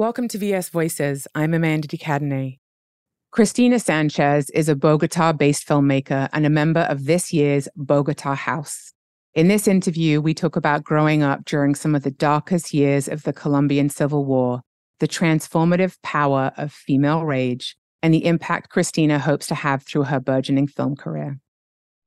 Welcome 0.00 0.28
to 0.28 0.38
VS 0.38 0.70
Voices. 0.70 1.28
I'm 1.34 1.52
Amanda 1.52 1.86
de 1.86 1.98
Cadenet. 1.98 2.58
Cristina 3.32 3.78
Sanchez 3.78 4.48
is 4.48 4.66
a 4.70 4.74
Bogota 4.74 5.34
based 5.34 5.68
filmmaker 5.68 6.26
and 6.32 6.46
a 6.46 6.48
member 6.48 6.80
of 6.88 7.04
this 7.04 7.34
year's 7.34 7.68
Bogota 7.76 8.34
House. 8.34 8.94
In 9.34 9.48
this 9.48 9.68
interview, 9.68 10.22
we 10.22 10.32
talk 10.32 10.56
about 10.56 10.84
growing 10.84 11.22
up 11.22 11.44
during 11.44 11.74
some 11.74 11.94
of 11.94 12.02
the 12.02 12.10
darkest 12.10 12.72
years 12.72 13.08
of 13.08 13.24
the 13.24 13.34
Colombian 13.34 13.90
Civil 13.90 14.24
War, 14.24 14.62
the 15.00 15.06
transformative 15.06 16.00
power 16.02 16.52
of 16.56 16.72
female 16.72 17.26
rage, 17.26 17.76
and 18.02 18.14
the 18.14 18.24
impact 18.24 18.70
Cristina 18.70 19.18
hopes 19.18 19.48
to 19.48 19.54
have 19.54 19.82
through 19.82 20.04
her 20.04 20.18
burgeoning 20.18 20.68
film 20.68 20.96
career. 20.96 21.38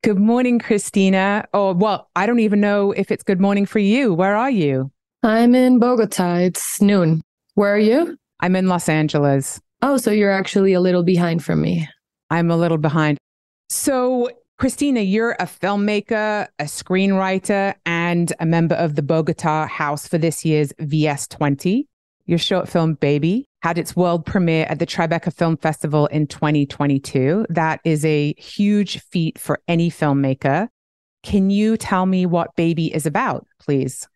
Good 0.03 0.17
morning, 0.17 0.57
Cristina. 0.57 1.45
Oh, 1.53 1.75
well, 1.75 2.09
I 2.15 2.25
don't 2.25 2.39
even 2.39 2.59
know 2.59 2.91
if 2.91 3.11
it's 3.11 3.23
good 3.23 3.39
morning 3.39 3.67
for 3.67 3.77
you. 3.77 4.15
Where 4.15 4.35
are 4.35 4.49
you? 4.49 4.91
I'm 5.21 5.53
in 5.53 5.77
Bogota. 5.77 6.37
It's 6.37 6.81
noon. 6.81 7.21
Where 7.55 7.75
are 7.75 7.79
you? 7.79 8.17
I'm 8.39 8.55
in 8.55 8.67
Los 8.67 8.89
Angeles. 8.89 9.61
Oh, 9.81 9.97
so 9.97 10.09
you're 10.09 10.31
actually 10.31 10.73
a 10.73 10.81
little 10.81 11.03
behind 11.03 11.43
from 11.43 11.61
me. 11.61 11.87
I'm 12.29 12.49
a 12.49 12.57
little 12.57 12.79
behind. 12.79 13.17
So, 13.69 14.29
Cristina, 14.57 15.01
you're 15.01 15.33
a 15.39 15.45
filmmaker, 15.45 16.47
a 16.57 16.63
screenwriter, 16.63 17.75
and 17.85 18.33
a 18.39 18.45
member 18.45 18.75
of 18.75 18.95
the 18.95 19.03
Bogota 19.03 19.67
House 19.67 20.07
for 20.07 20.17
this 20.17 20.43
year's 20.43 20.73
VS20. 20.81 21.85
Your 22.25 22.39
short 22.39 22.69
film, 22.69 22.95
Baby, 22.95 23.45
had 23.61 23.77
its 23.77 23.95
world 23.95 24.25
premiere 24.25 24.65
at 24.65 24.79
the 24.79 24.87
Tribeca 24.87 25.33
Film 25.33 25.57
Festival 25.57 26.07
in 26.07 26.25
2022. 26.25 27.45
That 27.49 27.81
is 27.83 28.03
a 28.03 28.33
huge 28.37 28.99
feat 28.99 29.37
for 29.37 29.59
any 29.67 29.91
filmmaker. 29.91 30.69
Can 31.21 31.49
you 31.49 31.77
tell 31.77 32.05
me 32.05 32.25
what 32.25 32.55
Baby 32.55 32.93
is 32.93 33.05
about, 33.05 33.45
please? 33.59 34.07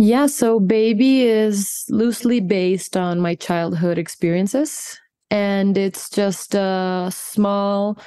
Yeah, 0.00 0.26
so 0.26 0.60
Baby 0.60 1.22
is 1.22 1.84
loosely 1.88 2.38
based 2.38 2.96
on 2.96 3.18
my 3.18 3.34
childhood 3.34 3.98
experiences. 3.98 4.96
And 5.28 5.76
it's 5.76 6.08
just 6.08 6.54
a 6.54 7.10
small 7.12 7.98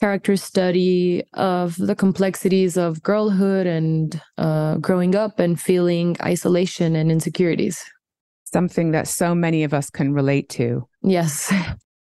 character 0.00 0.36
study 0.36 1.22
of 1.34 1.76
the 1.76 1.94
complexities 1.94 2.76
of 2.76 3.00
girlhood 3.02 3.68
and 3.68 4.20
uh, 4.36 4.78
growing 4.78 5.14
up 5.14 5.38
and 5.38 5.58
feeling 5.58 6.16
isolation 6.20 6.96
and 6.96 7.12
insecurities. 7.12 7.82
Something 8.44 8.90
that 8.90 9.06
so 9.06 9.32
many 9.32 9.62
of 9.62 9.72
us 9.72 9.88
can 9.88 10.12
relate 10.12 10.48
to. 10.50 10.86
Yes. 11.02 11.54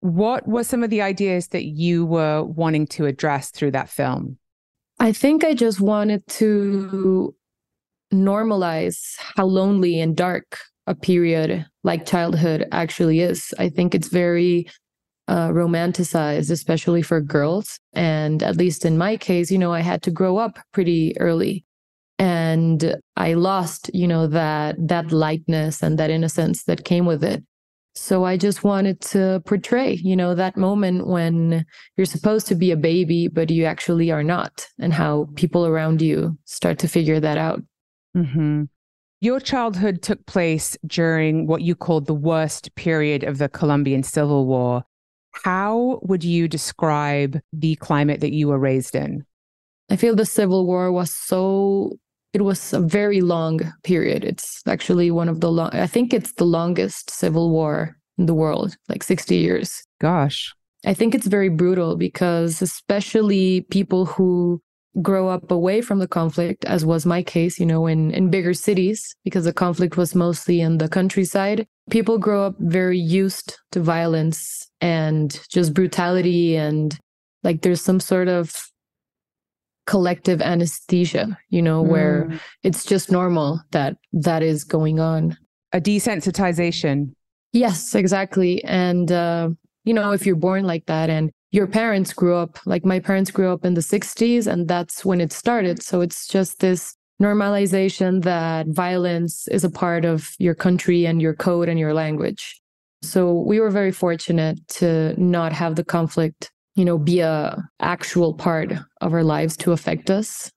What 0.00 0.46
were 0.46 0.64
some 0.64 0.84
of 0.84 0.90
the 0.90 1.02
ideas 1.02 1.48
that 1.48 1.64
you 1.64 2.06
were 2.06 2.44
wanting 2.44 2.86
to 2.88 3.06
address 3.06 3.50
through 3.50 3.72
that 3.72 3.88
film? 3.88 4.38
I 5.00 5.12
think 5.12 5.42
I 5.42 5.54
just 5.54 5.80
wanted 5.80 6.26
to 6.28 7.34
normalize 8.12 8.98
how 9.36 9.46
lonely 9.46 10.00
and 10.00 10.16
dark 10.16 10.58
a 10.86 10.94
period 10.94 11.64
like 11.84 12.06
childhood 12.06 12.66
actually 12.72 13.20
is. 13.20 13.54
I 13.58 13.68
think 13.68 13.94
it's 13.94 14.08
very 14.08 14.66
uh, 15.28 15.48
romanticized, 15.48 16.50
especially 16.50 17.02
for 17.02 17.20
girls. 17.20 17.78
And 17.92 18.42
at 18.42 18.56
least 18.56 18.84
in 18.84 18.98
my 18.98 19.16
case, 19.16 19.50
you 19.50 19.58
know, 19.58 19.72
I 19.72 19.80
had 19.80 20.02
to 20.02 20.10
grow 20.10 20.36
up 20.36 20.58
pretty 20.72 21.18
early. 21.18 21.64
And 22.18 22.96
I 23.16 23.34
lost, 23.34 23.90
you 23.94 24.06
know, 24.06 24.26
that 24.28 24.76
that 24.78 25.10
lightness 25.10 25.82
and 25.82 25.98
that 25.98 26.10
innocence 26.10 26.64
that 26.64 26.84
came 26.84 27.06
with 27.06 27.24
it. 27.24 27.42
So 27.94 28.24
I 28.24 28.36
just 28.36 28.64
wanted 28.64 29.00
to 29.12 29.42
portray, 29.44 29.94
you 29.94 30.16
know, 30.16 30.34
that 30.34 30.56
moment 30.56 31.06
when 31.06 31.64
you're 31.96 32.06
supposed 32.06 32.46
to 32.46 32.54
be 32.54 32.70
a 32.70 32.76
baby, 32.76 33.28
but 33.28 33.50
you 33.50 33.64
actually 33.66 34.10
are 34.10 34.22
not, 34.22 34.66
and 34.78 34.94
how 34.94 35.28
people 35.34 35.66
around 35.66 36.00
you 36.00 36.38
start 36.44 36.78
to 36.80 36.88
figure 36.88 37.20
that 37.20 37.36
out. 37.36 37.62
Mm-hmm. 38.16 38.64
Your 39.20 39.38
childhood 39.38 40.02
took 40.02 40.26
place 40.26 40.76
during 40.86 41.46
what 41.46 41.62
you 41.62 41.74
called 41.74 42.06
the 42.06 42.14
worst 42.14 42.74
period 42.74 43.22
of 43.22 43.38
the 43.38 43.48
Colombian 43.48 44.02
Civil 44.02 44.46
War. 44.46 44.84
How 45.30 46.00
would 46.02 46.24
you 46.24 46.48
describe 46.48 47.40
the 47.52 47.76
climate 47.76 48.20
that 48.20 48.32
you 48.32 48.48
were 48.48 48.58
raised 48.58 48.94
in? 48.94 49.24
I 49.90 49.96
feel 49.96 50.16
the 50.16 50.26
Civil 50.26 50.66
War 50.66 50.90
was 50.90 51.14
so, 51.14 51.98
it 52.32 52.42
was 52.42 52.72
a 52.72 52.80
very 52.80 53.20
long 53.20 53.60
period. 53.84 54.24
It's 54.24 54.62
actually 54.66 55.10
one 55.10 55.28
of 55.28 55.40
the 55.40 55.50
long, 55.50 55.70
I 55.72 55.86
think 55.86 56.12
it's 56.12 56.32
the 56.32 56.44
longest 56.44 57.10
civil 57.10 57.50
war 57.50 57.96
in 58.18 58.26
the 58.26 58.34
world, 58.34 58.76
like 58.88 59.02
60 59.02 59.36
years. 59.36 59.82
Gosh. 60.00 60.52
I 60.84 60.94
think 60.94 61.14
it's 61.14 61.28
very 61.28 61.48
brutal 61.48 61.96
because, 61.96 62.60
especially 62.60 63.60
people 63.70 64.04
who 64.04 64.60
grow 65.00 65.28
up 65.28 65.50
away 65.50 65.80
from 65.80 66.00
the 66.00 66.08
conflict, 66.08 66.64
as 66.66 66.84
was 66.84 67.06
my 67.06 67.22
case, 67.22 67.58
you 67.58 67.64
know, 67.64 67.86
in, 67.86 68.10
in 68.10 68.28
bigger 68.28 68.52
cities, 68.52 69.16
because 69.24 69.44
the 69.44 69.52
conflict 69.52 69.96
was 69.96 70.14
mostly 70.14 70.60
in 70.60 70.78
the 70.78 70.88
countryside. 70.88 71.66
People 71.90 72.18
grow 72.18 72.44
up 72.44 72.56
very 72.58 72.98
used 72.98 73.58
to 73.70 73.80
violence 73.80 74.68
and 74.80 75.40
just 75.50 75.72
brutality, 75.72 76.56
and 76.56 76.98
like 77.42 77.62
there's 77.62 77.80
some 77.80 78.00
sort 78.00 78.28
of 78.28 78.54
collective 79.86 80.42
anesthesia, 80.42 81.36
you 81.48 81.62
know, 81.62 81.82
mm. 81.82 81.88
where 81.88 82.40
it's 82.62 82.84
just 82.84 83.10
normal 83.10 83.60
that 83.70 83.96
that 84.12 84.42
is 84.42 84.62
going 84.62 85.00
on. 85.00 85.36
A 85.72 85.80
desensitization. 85.80 87.14
Yes, 87.52 87.94
exactly. 87.94 88.62
And, 88.64 89.10
uh, 89.10 89.48
you 89.84 89.94
know, 89.94 90.12
if 90.12 90.26
you're 90.26 90.36
born 90.36 90.64
like 90.64 90.86
that 90.86 91.10
and 91.10 91.30
your 91.52 91.66
parents 91.66 92.12
grew 92.12 92.34
up 92.34 92.58
like 92.66 92.84
my 92.84 92.98
parents 92.98 93.30
grew 93.30 93.52
up 93.52 93.64
in 93.64 93.74
the 93.74 93.80
60s 93.82 94.46
and 94.46 94.66
that's 94.66 95.04
when 95.04 95.20
it 95.20 95.32
started. 95.32 95.82
So 95.82 96.00
it's 96.00 96.26
just 96.26 96.60
this 96.60 96.96
normalization 97.22 98.22
that 98.24 98.66
violence 98.68 99.46
is 99.48 99.62
a 99.62 99.70
part 99.70 100.04
of 100.04 100.30
your 100.38 100.54
country 100.54 101.06
and 101.06 101.22
your 101.22 101.34
code 101.34 101.68
and 101.68 101.78
your 101.78 101.94
language. 101.94 102.60
So 103.02 103.32
we 103.32 103.60
were 103.60 103.70
very 103.70 103.92
fortunate 103.92 104.66
to 104.78 105.14
not 105.20 105.52
have 105.52 105.76
the 105.76 105.84
conflict 105.84 106.50
you 106.74 106.86
know 106.86 106.98
be 106.98 107.20
a 107.20 107.62
actual 107.80 108.32
part 108.32 108.72
of 109.02 109.12
our 109.12 109.22
lives 109.22 109.56
to 109.58 109.72
affect 109.72 110.10
us. 110.10 110.50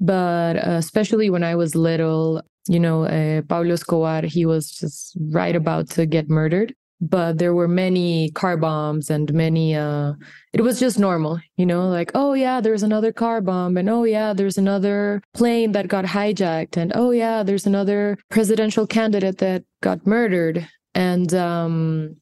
But 0.00 0.56
uh, 0.56 0.78
especially 0.78 1.28
when 1.28 1.42
i 1.42 1.56
was 1.56 1.74
little 1.74 2.40
you 2.68 2.78
know 2.78 3.04
uh, 3.04 3.42
pablo 3.42 3.74
escobar 3.74 4.22
he 4.22 4.46
was 4.46 4.70
just 4.70 5.16
right 5.32 5.56
about 5.56 5.90
to 5.90 6.06
get 6.06 6.28
murdered 6.28 6.72
but 7.00 7.38
there 7.38 7.54
were 7.54 7.68
many 7.68 8.30
car 8.32 8.56
bombs 8.56 9.10
and 9.10 9.32
many 9.32 9.74
uh 9.74 10.12
it 10.52 10.62
was 10.62 10.80
just 10.80 10.98
normal 10.98 11.38
you 11.56 11.64
know 11.64 11.88
like 11.88 12.10
oh 12.14 12.32
yeah 12.34 12.60
there's 12.60 12.82
another 12.82 13.12
car 13.12 13.40
bomb 13.40 13.76
and 13.76 13.88
oh 13.88 14.04
yeah 14.04 14.32
there's 14.32 14.58
another 14.58 15.22
plane 15.34 15.72
that 15.72 15.88
got 15.88 16.04
hijacked 16.04 16.76
and 16.76 16.92
oh 16.94 17.10
yeah 17.10 17.42
there's 17.42 17.66
another 17.66 18.18
presidential 18.30 18.86
candidate 18.86 19.38
that 19.38 19.62
got 19.80 20.06
murdered. 20.06 20.66
And 20.94 21.32
um 21.34 22.16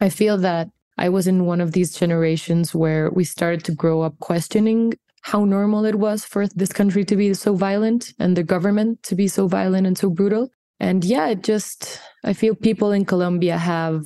i 0.00 0.08
feel 0.08 0.36
that 0.38 0.68
i 0.98 1.08
was 1.08 1.26
in 1.26 1.46
one 1.46 1.60
of 1.60 1.72
these 1.72 1.92
generations 1.92 2.74
where 2.74 3.10
we 3.10 3.22
started 3.22 3.64
to 3.64 3.72
grow 3.72 4.02
up 4.02 4.18
questioning 4.18 4.92
how 5.26 5.44
normal 5.44 5.84
it 5.84 5.96
was 5.96 6.24
for 6.24 6.46
this 6.54 6.72
country 6.72 7.04
to 7.04 7.16
be 7.16 7.34
so 7.34 7.52
violent 7.52 8.12
and 8.20 8.36
the 8.36 8.44
government 8.44 9.02
to 9.02 9.16
be 9.16 9.26
so 9.26 9.48
violent 9.48 9.84
and 9.84 9.98
so 9.98 10.08
brutal. 10.08 10.48
And 10.78 11.04
yeah, 11.04 11.26
it 11.26 11.42
just, 11.42 12.00
I 12.26 12.32
feel 12.32 12.56
people 12.56 12.90
in 12.90 13.04
Colombia 13.04 13.56
have, 13.56 14.02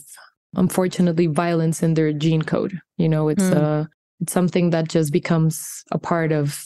unfortunately, 0.54 1.26
violence 1.26 1.82
in 1.82 1.94
their 1.94 2.12
gene 2.12 2.42
code. 2.42 2.78
You 2.98 3.08
know, 3.08 3.28
it's, 3.28 3.42
mm. 3.42 3.56
uh, 3.56 3.86
it's 4.20 4.32
something 4.32 4.70
that 4.70 4.88
just 4.88 5.10
becomes 5.10 5.82
a 5.90 5.98
part 5.98 6.30
of 6.30 6.62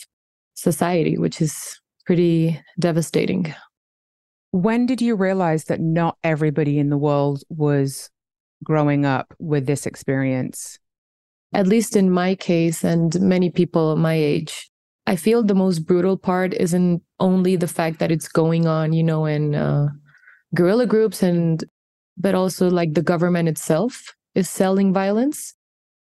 society, 0.54 1.16
which 1.16 1.40
is 1.40 1.80
pretty 2.04 2.60
devastating. 2.78 3.54
When 4.50 4.86
did 4.86 5.00
you 5.00 5.14
realize 5.14 5.64
that 5.64 5.80
not 5.80 6.18
everybody 6.24 6.78
in 6.78 6.90
the 6.90 6.98
world 6.98 7.44
was 7.48 8.10
growing 8.64 9.06
up 9.06 9.32
with 9.38 9.66
this 9.66 9.86
experience? 9.86 10.78
At 11.52 11.68
least 11.68 11.94
in 11.94 12.10
my 12.10 12.34
case, 12.34 12.82
and 12.82 13.20
many 13.20 13.48
people 13.48 13.94
my 13.94 14.14
age, 14.14 14.70
I 15.06 15.14
feel 15.16 15.44
the 15.44 15.54
most 15.54 15.80
brutal 15.86 16.16
part 16.16 16.52
isn't 16.54 17.02
only 17.20 17.54
the 17.56 17.68
fact 17.68 18.00
that 18.00 18.10
it's 18.10 18.26
going 18.26 18.66
on, 18.66 18.92
you 18.92 19.04
know, 19.04 19.26
in 19.26 19.54
uh, 19.54 19.88
guerrilla 20.54 20.86
groups 20.86 21.22
and 21.22 21.64
but 22.16 22.34
also 22.34 22.70
like 22.70 22.94
the 22.94 23.02
government 23.02 23.48
itself 23.48 24.14
is 24.34 24.48
selling 24.48 24.92
violence. 24.92 25.54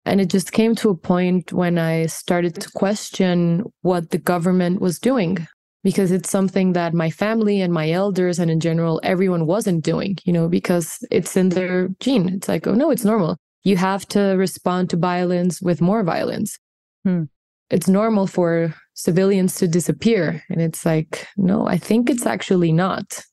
And 0.05 0.19
it 0.19 0.29
just 0.29 0.51
came 0.51 0.75
to 0.75 0.89
a 0.89 0.97
point 0.97 1.53
when 1.53 1.77
I 1.77 2.07
started 2.07 2.55
to 2.55 2.71
question 2.71 3.63
what 3.81 4.09
the 4.09 4.17
government 4.17 4.81
was 4.81 4.99
doing 4.99 5.47
because 5.83 6.11
it's 6.11 6.29
something 6.29 6.73
that 6.73 6.93
my 6.93 7.09
family 7.09 7.61
and 7.61 7.73
my 7.73 7.91
elders 7.91 8.39
and 8.39 8.49
in 8.49 8.59
general 8.59 8.99
everyone 9.03 9.45
wasn't 9.45 9.83
doing, 9.83 10.17
you 10.25 10.33
know, 10.33 10.47
because 10.47 10.97
it's 11.11 11.37
in 11.37 11.49
their 11.49 11.89
gene. 11.99 12.29
It's 12.29 12.47
like, 12.47 12.67
oh 12.67 12.73
no, 12.73 12.89
it's 12.91 13.05
normal. 13.05 13.37
You 13.63 13.77
have 13.77 14.07
to 14.09 14.35
respond 14.37 14.89
to 14.89 14.97
violence 14.97 15.61
with 15.61 15.81
more 15.81 16.03
violence. 16.03 16.57
Hmm. 17.03 17.23
It's 17.69 17.87
normal 17.87 18.27
for 18.27 18.73
civilians 18.95 19.55
to 19.55 19.67
disappear. 19.67 20.43
And 20.49 20.61
it's 20.61 20.85
like, 20.85 21.27
no, 21.37 21.67
I 21.67 21.77
think 21.77 22.09
it's 22.09 22.25
actually 22.25 22.71
not. 22.71 23.23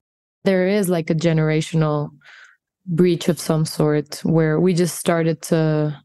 There 0.45 0.67
is 0.69 0.89
like 0.89 1.11
a 1.11 1.15
generational 1.15 2.11
breach 2.87 3.29
of 3.29 3.39
some 3.39 3.65
sort 3.65 4.21
where 4.25 4.59
we 4.59 4.75
just 4.75 4.99
started 4.99 5.43
to 5.43 6.01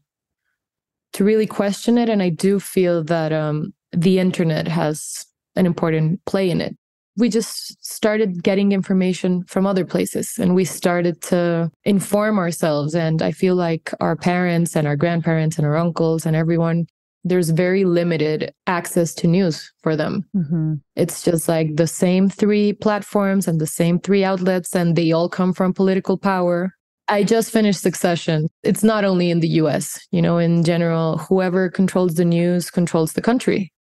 to 1.14 1.24
really 1.24 1.46
question 1.46 1.96
it 1.96 2.10
and 2.10 2.22
i 2.22 2.28
do 2.28 2.60
feel 2.60 3.02
that 3.02 3.32
um, 3.32 3.72
the 3.92 4.18
internet 4.18 4.68
has 4.68 5.24
an 5.56 5.64
important 5.64 6.22
play 6.26 6.50
in 6.50 6.60
it 6.60 6.76
we 7.16 7.28
just 7.28 7.84
started 7.84 8.42
getting 8.42 8.72
information 8.72 9.44
from 9.44 9.66
other 9.66 9.84
places 9.84 10.34
and 10.38 10.54
we 10.54 10.64
started 10.64 11.22
to 11.22 11.70
inform 11.84 12.38
ourselves. 12.38 12.94
And 12.94 13.22
I 13.22 13.30
feel 13.30 13.54
like 13.54 13.92
our 14.00 14.16
parents 14.16 14.74
and 14.74 14.86
our 14.86 14.96
grandparents 14.96 15.56
and 15.56 15.66
our 15.66 15.76
uncles 15.76 16.26
and 16.26 16.34
everyone, 16.34 16.86
there's 17.24 17.50
very 17.50 17.84
limited 17.84 18.52
access 18.66 19.14
to 19.14 19.26
news 19.26 19.72
for 19.82 19.96
them. 19.96 20.24
Mm-hmm. 20.36 20.74
It's 20.94 21.22
just 21.22 21.48
like 21.48 21.76
the 21.76 21.86
same 21.86 22.28
three 22.28 22.74
platforms 22.74 23.48
and 23.48 23.60
the 23.60 23.66
same 23.66 23.98
three 23.98 24.24
outlets, 24.24 24.76
and 24.76 24.94
they 24.94 25.12
all 25.12 25.28
come 25.28 25.52
from 25.52 25.72
political 25.72 26.18
power. 26.18 26.74
I 27.08 27.24
just 27.24 27.50
finished 27.50 27.80
Succession. 27.80 28.48
It's 28.62 28.84
not 28.84 29.04
only 29.04 29.30
in 29.30 29.40
the 29.40 29.48
US, 29.60 30.06
you 30.10 30.22
know, 30.22 30.38
in 30.38 30.64
general, 30.64 31.18
whoever 31.18 31.68
controls 31.70 32.14
the 32.14 32.24
news 32.24 32.70
controls 32.70 33.14
the 33.14 33.22
country. 33.22 33.72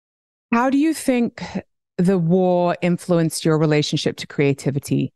How 0.53 0.71
do 0.71 0.79
you 0.79 0.95
think 0.95 1.43
the 1.99 2.19
war 2.19 2.77
influenced 2.83 3.45
your 3.45 3.59
relationship 3.59 4.17
to 4.19 4.27
creativity? 4.27 5.13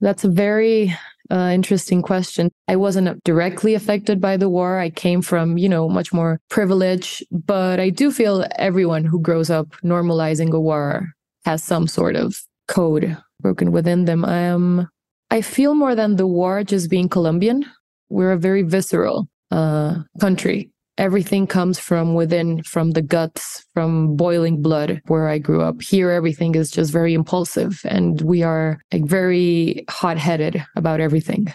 That's 0.00 0.24
a 0.24 0.28
very 0.28 0.96
uh, 1.32 1.50
interesting 1.50 2.02
question. 2.02 2.50
I 2.68 2.76
wasn't 2.76 3.24
directly 3.24 3.74
affected 3.74 4.20
by 4.20 4.36
the 4.36 4.50
war. 4.50 4.78
I 4.78 4.90
came 4.90 5.22
from, 5.22 5.56
you 5.56 5.68
know, 5.68 5.88
much 5.88 6.12
more 6.12 6.38
privilege, 6.50 7.22
but 7.30 7.80
I 7.80 7.88
do 7.88 8.12
feel 8.12 8.44
everyone 8.56 9.04
who 9.04 9.18
grows 9.18 9.48
up 9.48 9.68
normalizing 9.82 10.52
a 10.52 10.60
war 10.60 11.08
has 11.46 11.64
some 11.64 11.88
sort 11.88 12.16
of 12.16 12.38
code 12.68 13.16
broken 13.40 13.72
within 13.72 14.04
them. 14.04 14.24
I 14.24 14.38
am 14.38 14.88
I 15.30 15.40
feel 15.40 15.74
more 15.74 15.94
than 15.94 16.16
the 16.16 16.26
war 16.26 16.62
just 16.62 16.90
being 16.90 17.08
Colombian. 17.08 17.64
We're 18.10 18.32
a 18.32 18.38
very 18.38 18.62
visceral 18.62 19.28
uh, 19.50 20.02
country 20.20 20.70
everything 20.98 21.46
comes 21.46 21.78
from 21.78 22.14
within, 22.14 22.62
from 22.62 22.92
the 22.92 23.02
guts, 23.02 23.64
from 23.74 24.16
boiling 24.16 24.60
blood 24.60 25.00
where 25.06 25.28
I 25.28 25.38
grew 25.38 25.62
up. 25.62 25.82
Here, 25.82 26.10
everything 26.10 26.54
is 26.54 26.70
just 26.70 26.92
very 26.92 27.14
impulsive 27.14 27.80
and 27.84 28.20
we 28.22 28.42
are 28.42 28.80
like 28.92 29.04
very 29.04 29.84
hot 29.88 30.18
headed 30.18 30.64
about 30.76 31.00
everything. 31.00 31.52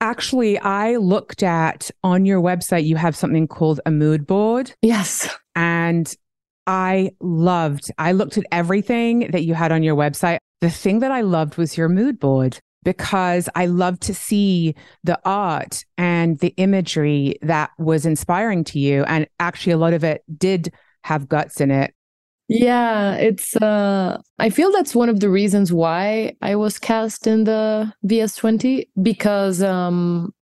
Actually, 0.00 0.58
I 0.58 0.96
looked 0.96 1.42
at 1.42 1.90
on 2.02 2.24
your 2.24 2.40
website, 2.40 2.84
you 2.86 2.96
have 2.96 3.14
something 3.14 3.46
called 3.46 3.80
a 3.84 3.90
mood 3.90 4.26
board. 4.26 4.72
Yes. 4.80 5.28
And 5.54 6.12
I 6.66 7.10
loved, 7.20 7.90
I 7.98 8.12
looked 8.12 8.38
at 8.38 8.44
everything 8.50 9.30
that 9.32 9.44
you 9.44 9.54
had 9.54 9.72
on 9.72 9.82
your 9.82 9.96
website. 9.96 10.38
The 10.60 10.70
thing 10.70 11.00
that 11.00 11.10
I 11.10 11.20
loved 11.20 11.56
was 11.56 11.76
your 11.76 11.88
mood 11.88 12.18
board 12.18 12.60
because 12.84 13.48
I 13.54 13.66
love 13.66 14.00
to 14.00 14.14
see 14.14 14.74
the 15.04 15.18
art 15.24 15.84
and 15.98 16.38
the 16.38 16.54
imagery 16.56 17.38
that 17.42 17.70
was 17.78 18.06
inspiring 18.06 18.64
to 18.64 18.78
you. 18.78 19.04
And 19.04 19.26
actually, 19.38 19.72
a 19.72 19.78
lot 19.78 19.92
of 19.92 20.04
it 20.04 20.22
did 20.38 20.72
have 21.04 21.28
guts 21.28 21.60
in 21.60 21.70
it. 21.70 21.94
Yeah, 22.48 23.14
it's, 23.14 23.54
uh, 23.56 24.20
I 24.40 24.50
feel 24.50 24.72
that's 24.72 24.94
one 24.94 25.08
of 25.08 25.20
the 25.20 25.30
reasons 25.30 25.72
why 25.72 26.34
I 26.42 26.56
was 26.56 26.80
cast 26.80 27.26
in 27.26 27.44
the 27.44 27.92
VS20 28.04 28.88
because, 29.00 29.62
um, 29.62 30.34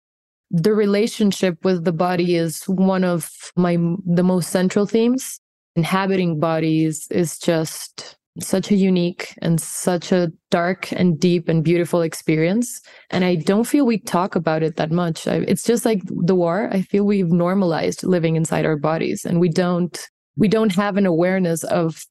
the 0.50 0.72
relationship 0.72 1.62
with 1.64 1.84
the 1.84 1.92
body 1.92 2.36
is 2.36 2.62
one 2.64 3.04
of 3.04 3.30
my 3.56 3.76
the 4.06 4.22
most 4.22 4.50
central 4.50 4.86
themes 4.86 5.40
inhabiting 5.76 6.40
bodies 6.40 7.06
is 7.10 7.38
just 7.38 8.17
such 8.40 8.70
a 8.70 8.76
unique 8.76 9.34
and 9.42 9.60
such 9.60 10.12
a 10.12 10.30
dark 10.50 10.92
and 10.92 11.18
deep 11.18 11.48
and 11.48 11.64
beautiful 11.64 12.02
experience. 12.02 12.80
And 13.10 13.24
I 13.24 13.36
don't 13.36 13.64
feel 13.64 13.86
we 13.86 13.98
talk 13.98 14.34
about 14.34 14.62
it 14.62 14.76
that 14.76 14.90
much. 14.90 15.26
I, 15.26 15.36
it's 15.48 15.64
just 15.64 15.84
like 15.84 16.02
the 16.04 16.34
war. 16.34 16.68
I 16.72 16.82
feel 16.82 17.04
we've 17.04 17.30
normalized 17.30 18.04
living 18.04 18.36
inside 18.36 18.64
our 18.64 18.76
bodies 18.76 19.24
and 19.24 19.40
we 19.40 19.48
don't, 19.48 19.98
we 20.36 20.48
don't 20.48 20.74
have 20.74 20.96
an 20.96 21.06
awareness 21.06 21.64
of 21.64 22.04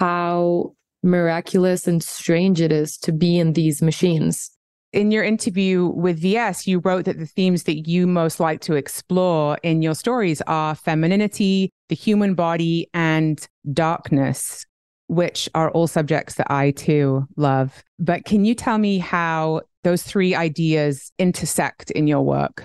how 0.00 0.74
miraculous 1.02 1.86
and 1.86 2.02
strange 2.02 2.60
it 2.60 2.72
is 2.72 2.96
to 2.98 3.12
be 3.12 3.38
in 3.38 3.54
these 3.54 3.80
machines. 3.80 4.50
In 4.92 5.10
your 5.10 5.24
interview 5.24 5.86
with 5.86 6.20
VS, 6.20 6.66
you 6.66 6.78
wrote 6.78 7.04
that 7.04 7.18
the 7.18 7.26
themes 7.26 7.64
that 7.64 7.86
you 7.86 8.06
most 8.06 8.40
like 8.40 8.60
to 8.62 8.74
explore 8.74 9.58
in 9.62 9.82
your 9.82 9.94
stories 9.94 10.40
are 10.46 10.74
femininity, 10.74 11.70
the 11.88 11.94
human 11.94 12.34
body, 12.34 12.88
and 12.94 13.46
darkness 13.72 14.64
which 15.08 15.48
are 15.54 15.70
all 15.70 15.86
subjects 15.86 16.34
that 16.34 16.50
I 16.50 16.72
too 16.72 17.26
love. 17.36 17.84
But 17.98 18.24
can 18.24 18.44
you 18.44 18.54
tell 18.54 18.78
me 18.78 18.98
how 18.98 19.62
those 19.84 20.02
three 20.02 20.34
ideas 20.34 21.12
intersect 21.18 21.90
in 21.92 22.06
your 22.06 22.22
work? 22.22 22.64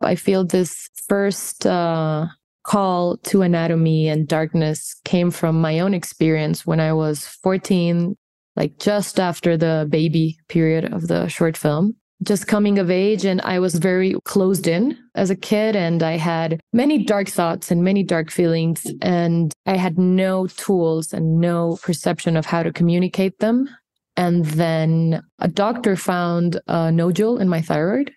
I 0.00 0.14
feel 0.14 0.44
this 0.44 0.88
first 1.08 1.66
uh, 1.66 2.26
call 2.64 3.18
to 3.18 3.42
anatomy 3.42 4.08
and 4.08 4.26
darkness 4.26 4.94
came 5.04 5.30
from 5.30 5.60
my 5.60 5.80
own 5.80 5.94
experience 5.94 6.66
when 6.66 6.80
I 6.80 6.92
was 6.92 7.26
14, 7.26 8.16
like 8.56 8.78
just 8.78 9.20
after 9.20 9.56
the 9.56 9.86
baby 9.88 10.36
period 10.48 10.92
of 10.92 11.08
the 11.08 11.28
short 11.28 11.56
film 11.56 11.96
just 12.24 12.46
coming 12.46 12.78
of 12.78 12.90
age 12.90 13.24
and 13.24 13.40
I 13.42 13.58
was 13.58 13.74
very 13.74 14.14
closed 14.24 14.66
in 14.66 14.98
as 15.14 15.30
a 15.30 15.36
kid 15.36 15.76
and 15.76 16.02
I 16.02 16.16
had 16.16 16.60
many 16.72 17.04
dark 17.04 17.28
thoughts 17.28 17.70
and 17.70 17.84
many 17.84 18.02
dark 18.02 18.30
feelings 18.30 18.86
and 19.02 19.52
I 19.66 19.76
had 19.76 19.98
no 19.98 20.46
tools 20.46 21.12
and 21.12 21.40
no 21.40 21.78
perception 21.82 22.36
of 22.36 22.46
how 22.46 22.62
to 22.62 22.72
communicate 22.72 23.38
them. 23.38 23.68
And 24.16 24.44
then 24.44 25.22
a 25.40 25.48
doctor 25.48 25.96
found 25.96 26.60
a 26.66 26.90
nodule 26.90 27.38
in 27.38 27.48
my 27.48 27.60
thyroid 27.60 28.12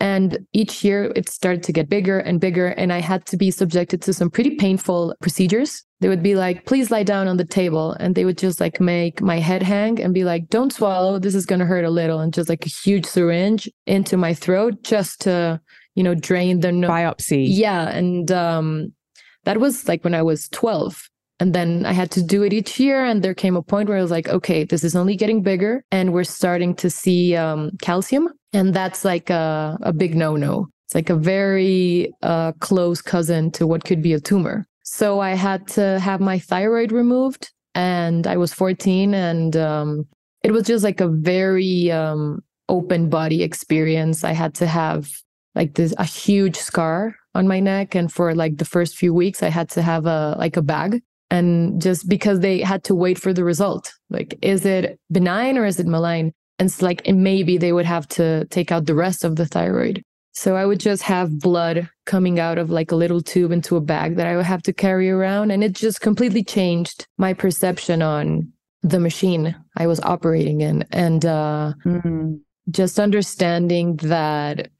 and 0.00 0.46
each 0.52 0.82
year 0.82 1.12
it 1.14 1.28
started 1.28 1.62
to 1.64 1.72
get 1.72 1.88
bigger 1.88 2.18
and 2.18 2.40
bigger. 2.40 2.68
And 2.68 2.92
I 2.92 3.00
had 3.00 3.26
to 3.26 3.36
be 3.36 3.50
subjected 3.50 4.00
to 4.02 4.14
some 4.14 4.30
pretty 4.30 4.56
painful 4.56 5.14
procedures. 5.20 5.84
They 6.00 6.08
would 6.08 6.22
be 6.22 6.34
like, 6.34 6.64
please 6.64 6.90
lie 6.90 7.02
down 7.02 7.28
on 7.28 7.36
the 7.36 7.44
table. 7.44 7.92
And 8.00 8.14
they 8.14 8.24
would 8.24 8.38
just 8.38 8.58
like 8.58 8.80
make 8.80 9.20
my 9.20 9.38
head 9.38 9.62
hang 9.62 10.00
and 10.00 10.14
be 10.14 10.24
like, 10.24 10.48
don't 10.48 10.72
swallow. 10.72 11.18
This 11.18 11.34
is 11.34 11.44
going 11.44 11.58
to 11.58 11.66
hurt 11.66 11.84
a 11.84 11.90
little. 11.90 12.20
And 12.20 12.32
just 12.32 12.48
like 12.48 12.64
a 12.64 12.70
huge 12.70 13.04
syringe 13.04 13.68
into 13.86 14.16
my 14.16 14.32
throat 14.32 14.82
just 14.82 15.20
to, 15.22 15.60
you 15.94 16.02
know, 16.02 16.14
drain 16.14 16.60
the 16.60 16.72
no- 16.72 16.88
biopsy. 16.88 17.46
Yeah. 17.48 17.88
And 17.88 18.32
um, 18.32 18.94
that 19.44 19.60
was 19.60 19.88
like 19.88 20.02
when 20.02 20.14
I 20.14 20.22
was 20.22 20.48
12. 20.48 21.08
And 21.38 21.54
then 21.54 21.86
I 21.86 21.92
had 21.92 22.10
to 22.12 22.22
do 22.22 22.42
it 22.42 22.52
each 22.52 22.80
year. 22.80 23.04
And 23.04 23.22
there 23.22 23.34
came 23.34 23.56
a 23.56 23.62
point 23.62 23.88
where 23.88 23.98
I 23.98 24.02
was 24.02 24.10
like, 24.10 24.28
okay, 24.28 24.64
this 24.64 24.84
is 24.84 24.96
only 24.96 25.16
getting 25.16 25.42
bigger. 25.42 25.84
And 25.90 26.14
we're 26.14 26.24
starting 26.24 26.74
to 26.76 26.88
see 26.88 27.36
um, 27.36 27.72
calcium. 27.82 28.28
And 28.52 28.72
that's 28.72 29.04
like 29.04 29.28
a, 29.28 29.78
a 29.82 29.92
big 29.92 30.14
no 30.14 30.36
no. 30.36 30.68
It's 30.86 30.94
like 30.94 31.10
a 31.10 31.14
very 31.14 32.12
uh, 32.22 32.52
close 32.60 33.00
cousin 33.00 33.50
to 33.52 33.66
what 33.66 33.84
could 33.84 34.02
be 34.02 34.12
a 34.12 34.20
tumor. 34.20 34.66
So 34.82 35.20
I 35.20 35.34
had 35.34 35.66
to 35.68 35.98
have 36.00 36.20
my 36.20 36.38
thyroid 36.38 36.92
removed. 36.92 37.50
And 37.74 38.26
I 38.26 38.36
was 38.36 38.52
14. 38.52 39.14
And 39.14 39.56
um, 39.56 40.08
it 40.42 40.52
was 40.52 40.66
just 40.66 40.84
like 40.84 41.00
a 41.00 41.08
very 41.08 41.90
um, 41.90 42.40
open 42.68 43.08
body 43.08 43.42
experience. 43.42 44.24
I 44.24 44.32
had 44.32 44.54
to 44.56 44.66
have 44.66 45.08
like 45.54 45.74
this 45.74 45.94
a 45.98 46.04
huge 46.04 46.56
scar 46.56 47.14
on 47.34 47.46
my 47.46 47.60
neck 47.60 47.94
and 47.94 48.12
for 48.12 48.34
like 48.34 48.56
the 48.56 48.64
first 48.64 48.96
few 48.96 49.12
weeks 49.14 49.42
i 49.42 49.48
had 49.48 49.68
to 49.68 49.82
have 49.82 50.06
a 50.06 50.36
like 50.38 50.56
a 50.56 50.62
bag 50.62 51.00
and 51.30 51.80
just 51.80 52.08
because 52.08 52.40
they 52.40 52.60
had 52.60 52.82
to 52.84 52.94
wait 52.94 53.18
for 53.18 53.32
the 53.32 53.44
result 53.44 53.92
like 54.10 54.38
is 54.42 54.64
it 54.64 54.98
benign 55.10 55.56
or 55.56 55.64
is 55.64 55.78
it 55.78 55.86
malign 55.86 56.32
and 56.58 56.66
it's 56.68 56.82
like 56.82 57.06
and 57.06 57.22
maybe 57.22 57.56
they 57.56 57.72
would 57.72 57.86
have 57.86 58.06
to 58.08 58.44
take 58.46 58.72
out 58.72 58.86
the 58.86 58.94
rest 58.94 59.24
of 59.24 59.36
the 59.36 59.46
thyroid 59.46 60.02
so 60.40 60.56
i 60.56 60.64
would 60.64 60.80
just 60.80 61.02
have 61.02 61.38
blood 61.38 61.88
coming 62.06 62.40
out 62.40 62.58
of 62.58 62.70
like 62.70 62.90
a 62.90 62.96
little 62.96 63.20
tube 63.20 63.52
into 63.52 63.76
a 63.76 63.80
bag 63.80 64.16
that 64.16 64.26
i 64.26 64.36
would 64.36 64.46
have 64.46 64.62
to 64.62 64.72
carry 64.72 65.10
around 65.10 65.50
and 65.50 65.62
it 65.62 65.72
just 65.72 66.00
completely 66.00 66.42
changed 66.42 67.06
my 67.18 67.32
perception 67.32 68.02
on 68.02 68.50
the 68.82 69.00
machine 69.00 69.54
i 69.76 69.86
was 69.86 70.00
operating 70.00 70.60
in 70.60 70.84
and 70.90 71.26
uh, 71.26 71.72
mm-hmm. 71.84 72.34
just 72.70 72.98
understanding 72.98 73.96
that 73.96 74.70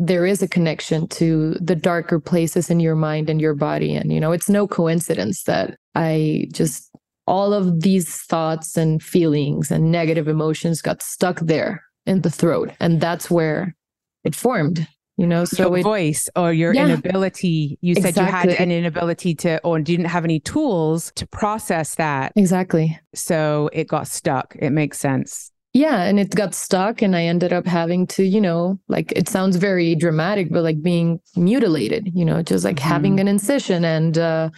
there 0.00 0.24
is 0.24 0.40
a 0.42 0.48
connection 0.48 1.06
to 1.08 1.54
the 1.60 1.76
darker 1.76 2.18
places 2.18 2.70
in 2.70 2.80
your 2.80 2.96
mind 2.96 3.28
and 3.28 3.38
your 3.38 3.54
body. 3.54 3.94
And, 3.94 4.10
you 4.10 4.18
know, 4.18 4.32
it's 4.32 4.48
no 4.48 4.66
coincidence 4.66 5.42
that 5.42 5.76
I 5.94 6.48
just, 6.52 6.90
all 7.26 7.52
of 7.52 7.82
these 7.82 8.16
thoughts 8.22 8.78
and 8.78 9.02
feelings 9.02 9.70
and 9.70 9.92
negative 9.92 10.26
emotions 10.26 10.80
got 10.80 11.02
stuck 11.02 11.40
there 11.40 11.82
in 12.06 12.22
the 12.22 12.30
throat. 12.30 12.72
And 12.80 12.98
that's 12.98 13.30
where 13.30 13.76
it 14.24 14.34
formed. 14.34 14.88
You 15.20 15.26
know, 15.26 15.44
so 15.44 15.68
your 15.68 15.78
it, 15.78 15.82
voice 15.82 16.30
or 16.34 16.50
your 16.50 16.72
yeah, 16.72 16.86
inability. 16.86 17.76
You 17.82 17.94
said 17.94 18.08
exactly. 18.16 18.52
you 18.52 18.56
had 18.56 18.60
an 18.62 18.72
inability 18.72 19.34
to, 19.34 19.60
or 19.62 19.78
didn't 19.78 20.06
have 20.06 20.24
any 20.24 20.40
tools 20.40 21.12
to 21.16 21.26
process 21.26 21.96
that. 21.96 22.32
Exactly. 22.36 22.98
So 23.14 23.68
it 23.74 23.86
got 23.86 24.08
stuck. 24.08 24.56
It 24.58 24.70
makes 24.70 24.98
sense. 24.98 25.52
Yeah, 25.74 26.04
and 26.04 26.18
it 26.18 26.34
got 26.34 26.54
stuck, 26.54 27.02
and 27.02 27.14
I 27.14 27.24
ended 27.24 27.52
up 27.52 27.66
having 27.66 28.06
to, 28.08 28.24
you 28.24 28.40
know, 28.40 28.80
like 28.88 29.12
it 29.14 29.28
sounds 29.28 29.56
very 29.56 29.94
dramatic, 29.94 30.50
but 30.50 30.64
like 30.64 30.80
being 30.80 31.20
mutilated, 31.36 32.10
you 32.14 32.24
know, 32.24 32.42
just 32.42 32.64
like 32.64 32.76
mm-hmm. 32.76 32.88
having 32.88 33.20
an 33.20 33.28
incision. 33.28 33.84
And 33.84 34.16
uh, 34.16 34.48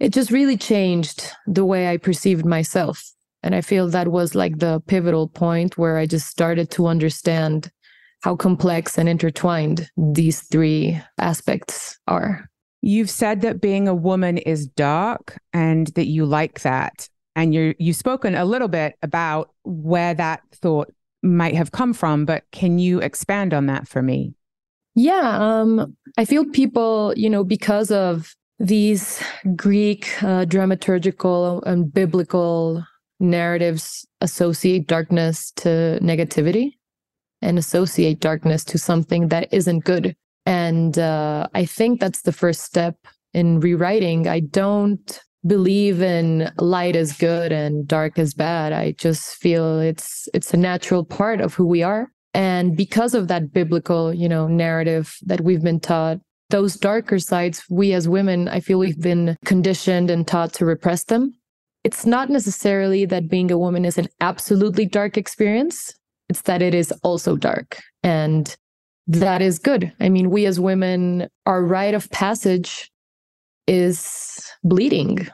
it 0.00 0.12
just 0.12 0.32
really 0.32 0.56
changed 0.56 1.30
the 1.46 1.64
way 1.64 1.88
I 1.88 1.96
perceived 1.96 2.44
myself. 2.44 3.02
And 3.44 3.54
I 3.54 3.60
feel 3.60 3.88
that 3.88 4.08
was 4.08 4.34
like 4.34 4.58
the 4.58 4.80
pivotal 4.88 5.28
point 5.28 5.78
where 5.78 5.96
I 5.96 6.06
just 6.06 6.26
started 6.26 6.72
to 6.72 6.88
understand 6.88 7.70
how 8.22 8.36
complex 8.36 8.98
and 8.98 9.08
intertwined 9.08 9.90
these 9.96 10.42
three 10.42 11.00
aspects 11.18 11.98
are. 12.06 12.48
You've 12.82 13.10
said 13.10 13.40
that 13.42 13.60
being 13.60 13.88
a 13.88 13.94
woman 13.94 14.38
is 14.38 14.66
dark 14.66 15.38
and 15.52 15.88
that 15.88 16.06
you 16.06 16.24
like 16.24 16.60
that. 16.60 17.08
And 17.34 17.52
you 17.54 17.74
you've 17.78 17.96
spoken 17.96 18.34
a 18.34 18.44
little 18.44 18.68
bit 18.68 18.94
about 19.02 19.50
where 19.64 20.14
that 20.14 20.42
thought 20.52 20.92
might 21.22 21.54
have 21.54 21.72
come 21.72 21.92
from, 21.92 22.24
but 22.24 22.44
can 22.52 22.78
you 22.78 23.00
expand 23.00 23.52
on 23.52 23.66
that 23.66 23.88
for 23.88 24.02
me? 24.02 24.34
Yeah, 24.94 25.36
um, 25.38 25.96
I 26.16 26.24
feel 26.24 26.46
people, 26.46 27.12
you 27.16 27.28
know, 27.28 27.44
because 27.44 27.90
of 27.90 28.34
these 28.58 29.22
Greek 29.54 30.06
uh, 30.22 30.46
dramaturgical 30.46 31.62
and 31.66 31.92
biblical 31.92 32.82
narratives 33.20 34.06
associate 34.20 34.86
darkness 34.86 35.52
to 35.56 35.98
negativity 36.02 36.72
and 37.42 37.58
associate 37.58 38.20
darkness 38.20 38.64
to 38.64 38.78
something 38.78 39.28
that 39.28 39.48
isn't 39.52 39.84
good. 39.84 40.16
And 40.46 40.98
uh, 40.98 41.48
I 41.54 41.64
think 41.64 42.00
that's 42.00 42.22
the 42.22 42.32
first 42.32 42.62
step 42.62 42.96
in 43.34 43.60
rewriting. 43.60 44.28
I 44.28 44.40
don't 44.40 45.20
believe 45.46 46.02
in 46.02 46.50
light 46.58 46.96
is 46.96 47.12
good 47.12 47.52
and 47.52 47.86
dark 47.86 48.18
is 48.18 48.34
bad. 48.34 48.72
I 48.72 48.92
just 48.92 49.36
feel 49.36 49.80
it's 49.80 50.28
it's 50.34 50.52
a 50.52 50.56
natural 50.56 51.04
part 51.04 51.40
of 51.40 51.54
who 51.54 51.66
we 51.66 51.82
are. 51.82 52.10
And 52.34 52.76
because 52.76 53.14
of 53.14 53.28
that 53.28 53.52
biblical, 53.52 54.12
you 54.12 54.28
know, 54.28 54.46
narrative 54.46 55.16
that 55.24 55.40
we've 55.40 55.62
been 55.62 55.80
taught, 55.80 56.18
those 56.50 56.76
darker 56.76 57.18
sides, 57.18 57.64
we 57.70 57.92
as 57.92 58.08
women, 58.08 58.48
I 58.48 58.60
feel 58.60 58.78
we've 58.78 59.00
been 59.00 59.36
conditioned 59.44 60.10
and 60.10 60.26
taught 60.26 60.52
to 60.54 60.66
repress 60.66 61.04
them. 61.04 61.32
It's 61.82 62.04
not 62.04 62.28
necessarily 62.28 63.04
that 63.06 63.30
being 63.30 63.50
a 63.50 63.58
woman 63.58 63.84
is 63.84 63.96
an 63.96 64.08
absolutely 64.20 64.86
dark 64.86 65.16
experience. 65.16 65.94
It's 66.28 66.42
that 66.42 66.62
it 66.62 66.74
is 66.74 66.92
also 67.02 67.36
dark. 67.36 67.80
And 68.02 68.54
that 69.06 69.40
is 69.40 69.58
good. 69.58 69.92
I 70.00 70.08
mean, 70.08 70.30
we 70.30 70.46
as 70.46 70.58
women, 70.58 71.28
our 71.46 71.62
rite 71.62 71.94
of 71.94 72.10
passage 72.10 72.90
is 73.66 74.50
bleeding. 74.64 75.28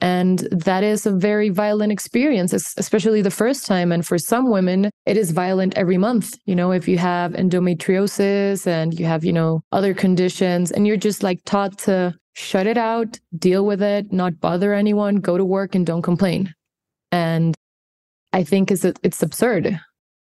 And 0.00 0.40
that 0.50 0.84
is 0.84 1.06
a 1.06 1.12
very 1.12 1.48
violent 1.48 1.90
experience, 1.90 2.52
especially 2.52 3.22
the 3.22 3.30
first 3.30 3.64
time. 3.64 3.90
And 3.90 4.04
for 4.04 4.18
some 4.18 4.50
women, 4.50 4.90
it 5.06 5.16
is 5.16 5.30
violent 5.30 5.76
every 5.76 5.96
month. 5.96 6.36
You 6.44 6.54
know, 6.54 6.72
if 6.72 6.86
you 6.86 6.98
have 6.98 7.32
endometriosis 7.32 8.66
and 8.66 8.98
you 8.98 9.06
have, 9.06 9.24
you 9.24 9.32
know, 9.32 9.62
other 9.72 9.94
conditions, 9.94 10.70
and 10.70 10.86
you're 10.86 10.96
just 10.96 11.22
like 11.22 11.40
taught 11.44 11.78
to 11.78 12.14
shut 12.34 12.66
it 12.66 12.76
out, 12.76 13.18
deal 13.38 13.64
with 13.64 13.80
it, 13.82 14.12
not 14.12 14.40
bother 14.40 14.74
anyone, 14.74 15.16
go 15.16 15.38
to 15.38 15.44
work 15.44 15.74
and 15.74 15.86
don't 15.86 16.02
complain. 16.02 16.52
And 17.10 17.54
I 18.32 18.42
think 18.42 18.70
is 18.70 18.84
it's 18.84 19.22
absurd. 19.22 19.80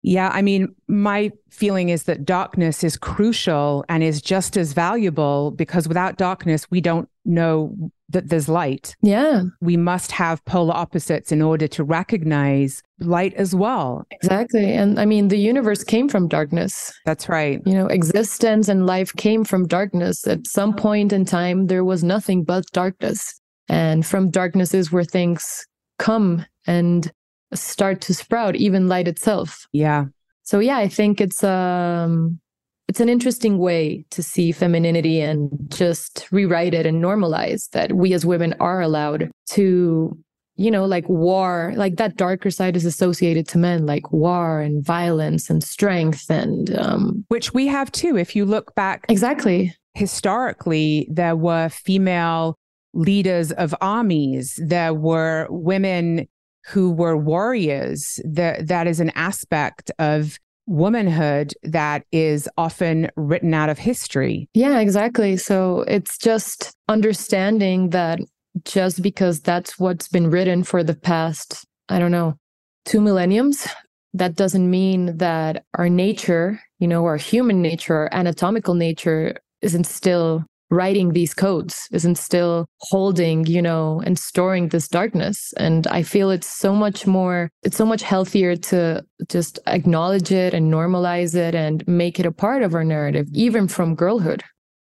Yeah, 0.05 0.29
I 0.31 0.43
mean, 0.43 0.75
my 0.87 1.31
feeling 1.49 1.89
is 1.89 2.03
that 2.03 2.25
darkness 2.25 2.83
is 2.83 2.95
crucial 2.95 3.83
and 3.89 4.03
is 4.03 4.21
just 4.21 4.55
as 4.55 4.71
valuable 4.73 5.49
because 5.49 5.87
without 5.87 6.17
darkness, 6.17 6.69
we 6.69 6.79
don't 6.79 7.09
know 7.25 7.75
that 8.09 8.29
there's 8.29 8.47
light. 8.47 8.95
Yeah. 9.01 9.45
We 9.61 9.77
must 9.77 10.11
have 10.11 10.45
polar 10.45 10.75
opposites 10.75 11.31
in 11.31 11.41
order 11.41 11.67
to 11.69 11.83
recognize 11.83 12.83
light 12.99 13.33
as 13.33 13.55
well. 13.55 14.05
Exactly. 14.11 14.73
And 14.73 14.99
I 14.99 15.05
mean, 15.05 15.29
the 15.29 15.39
universe 15.39 15.83
came 15.83 16.07
from 16.07 16.27
darkness. 16.27 16.93
That's 17.07 17.27
right. 17.27 17.59
You 17.65 17.73
know, 17.73 17.87
existence 17.87 18.69
and 18.69 18.85
life 18.85 19.11
came 19.15 19.43
from 19.43 19.65
darkness. 19.65 20.27
At 20.27 20.45
some 20.45 20.75
point 20.75 21.13
in 21.13 21.25
time, 21.25 21.65
there 21.65 21.83
was 21.83 22.03
nothing 22.03 22.43
but 22.43 22.65
darkness. 22.73 23.41
And 23.69 24.05
from 24.05 24.29
darkness 24.29 24.75
is 24.75 24.91
where 24.91 25.03
things 25.03 25.65
come 25.97 26.45
and 26.67 27.11
start 27.55 28.01
to 28.01 28.13
sprout, 28.13 28.55
even 28.55 28.87
light 28.87 29.07
itself. 29.07 29.67
Yeah. 29.71 30.05
So 30.43 30.59
yeah, 30.59 30.77
I 30.77 30.87
think 30.87 31.19
it's 31.21 31.43
um 31.43 32.39
it's 32.87 32.99
an 32.99 33.09
interesting 33.09 33.57
way 33.57 34.05
to 34.11 34.21
see 34.21 34.51
femininity 34.51 35.19
and 35.19 35.49
just 35.69 36.27
rewrite 36.31 36.73
it 36.73 36.85
and 36.85 37.03
normalize 37.03 37.69
that 37.71 37.93
we 37.93 38.13
as 38.13 38.25
women 38.25 38.53
are 38.59 38.81
allowed 38.81 39.31
to 39.49 40.17
you 40.57 40.71
know 40.71 40.85
like 40.85 41.07
war 41.09 41.73
like 41.75 41.97
that 41.97 42.15
darker 42.15 42.49
side 42.49 42.75
is 42.77 42.85
associated 42.85 43.47
to 43.47 43.57
men 43.57 43.85
like 43.85 44.11
war 44.11 44.61
and 44.61 44.85
violence 44.85 45.49
and 45.49 45.63
strength 45.63 46.29
and 46.29 46.75
um 46.77 47.25
which 47.27 47.53
we 47.53 47.67
have 47.67 47.91
too 47.91 48.17
if 48.17 48.35
you 48.35 48.45
look 48.45 48.73
back 48.75 49.05
exactly 49.09 49.75
historically 49.95 51.07
there 51.11 51.35
were 51.35 51.67
female 51.69 52.55
leaders 52.93 53.51
of 53.53 53.75
armies 53.81 54.57
there 54.63 54.93
were 54.93 55.47
women 55.49 56.25
who 56.67 56.91
were 56.91 57.17
warriors. 57.17 58.19
That 58.23 58.67
that 58.67 58.87
is 58.87 58.99
an 58.99 59.11
aspect 59.15 59.91
of 59.99 60.37
womanhood 60.67 61.53
that 61.63 62.03
is 62.11 62.49
often 62.57 63.09
written 63.15 63.53
out 63.53 63.69
of 63.69 63.77
history. 63.77 64.49
Yeah, 64.53 64.79
exactly. 64.79 65.37
So 65.37 65.81
it's 65.87 66.17
just 66.17 66.73
understanding 66.87 67.91
that 67.91 68.19
just 68.63 69.01
because 69.01 69.41
that's 69.41 69.77
what's 69.77 70.07
been 70.07 70.29
written 70.29 70.63
for 70.63 70.83
the 70.83 70.95
past, 70.95 71.65
I 71.89 71.99
don't 71.99 72.11
know, 72.11 72.37
two 72.85 73.01
millenniums, 73.01 73.67
that 74.13 74.35
doesn't 74.35 74.69
mean 74.69 75.17
that 75.17 75.65
our 75.75 75.89
nature, 75.89 76.61
you 76.79 76.87
know, 76.87 77.05
our 77.05 77.17
human 77.17 77.61
nature, 77.61 77.95
our 77.95 78.09
anatomical 78.11 78.73
nature 78.73 79.37
isn't 79.61 79.85
still 79.85 80.45
writing 80.69 81.13
these 81.13 81.33
codes 81.33 81.87
isn't 81.91 82.17
still 82.17 82.65
holding 82.79 83.45
you 83.45 83.61
know 83.61 84.01
and 84.05 84.17
storing 84.17 84.69
this 84.69 84.87
darkness. 84.87 85.53
And 85.57 85.87
i 85.87 86.03
feel 86.03 86.29
it's 86.31 86.47
so 86.47 86.73
much 86.73 87.07
more 87.07 87.49
it's 87.63 87.77
so 87.77 87.85
much 87.85 88.01
healthier 88.01 88.55
to 88.55 89.03
just 89.29 89.59
acknowledge 89.67 90.31
it 90.31 90.53
and 90.53 90.71
normalize 90.71 91.35
it 91.35 91.55
and 91.55 91.85
make 91.87 92.19
it 92.19 92.25
a 92.25 92.31
part 92.31 92.63
of 92.63 92.73
our 92.73 92.83
narrative 92.83 93.27
even 93.33 93.67
from 93.67 93.95
girlhood. 93.95 94.43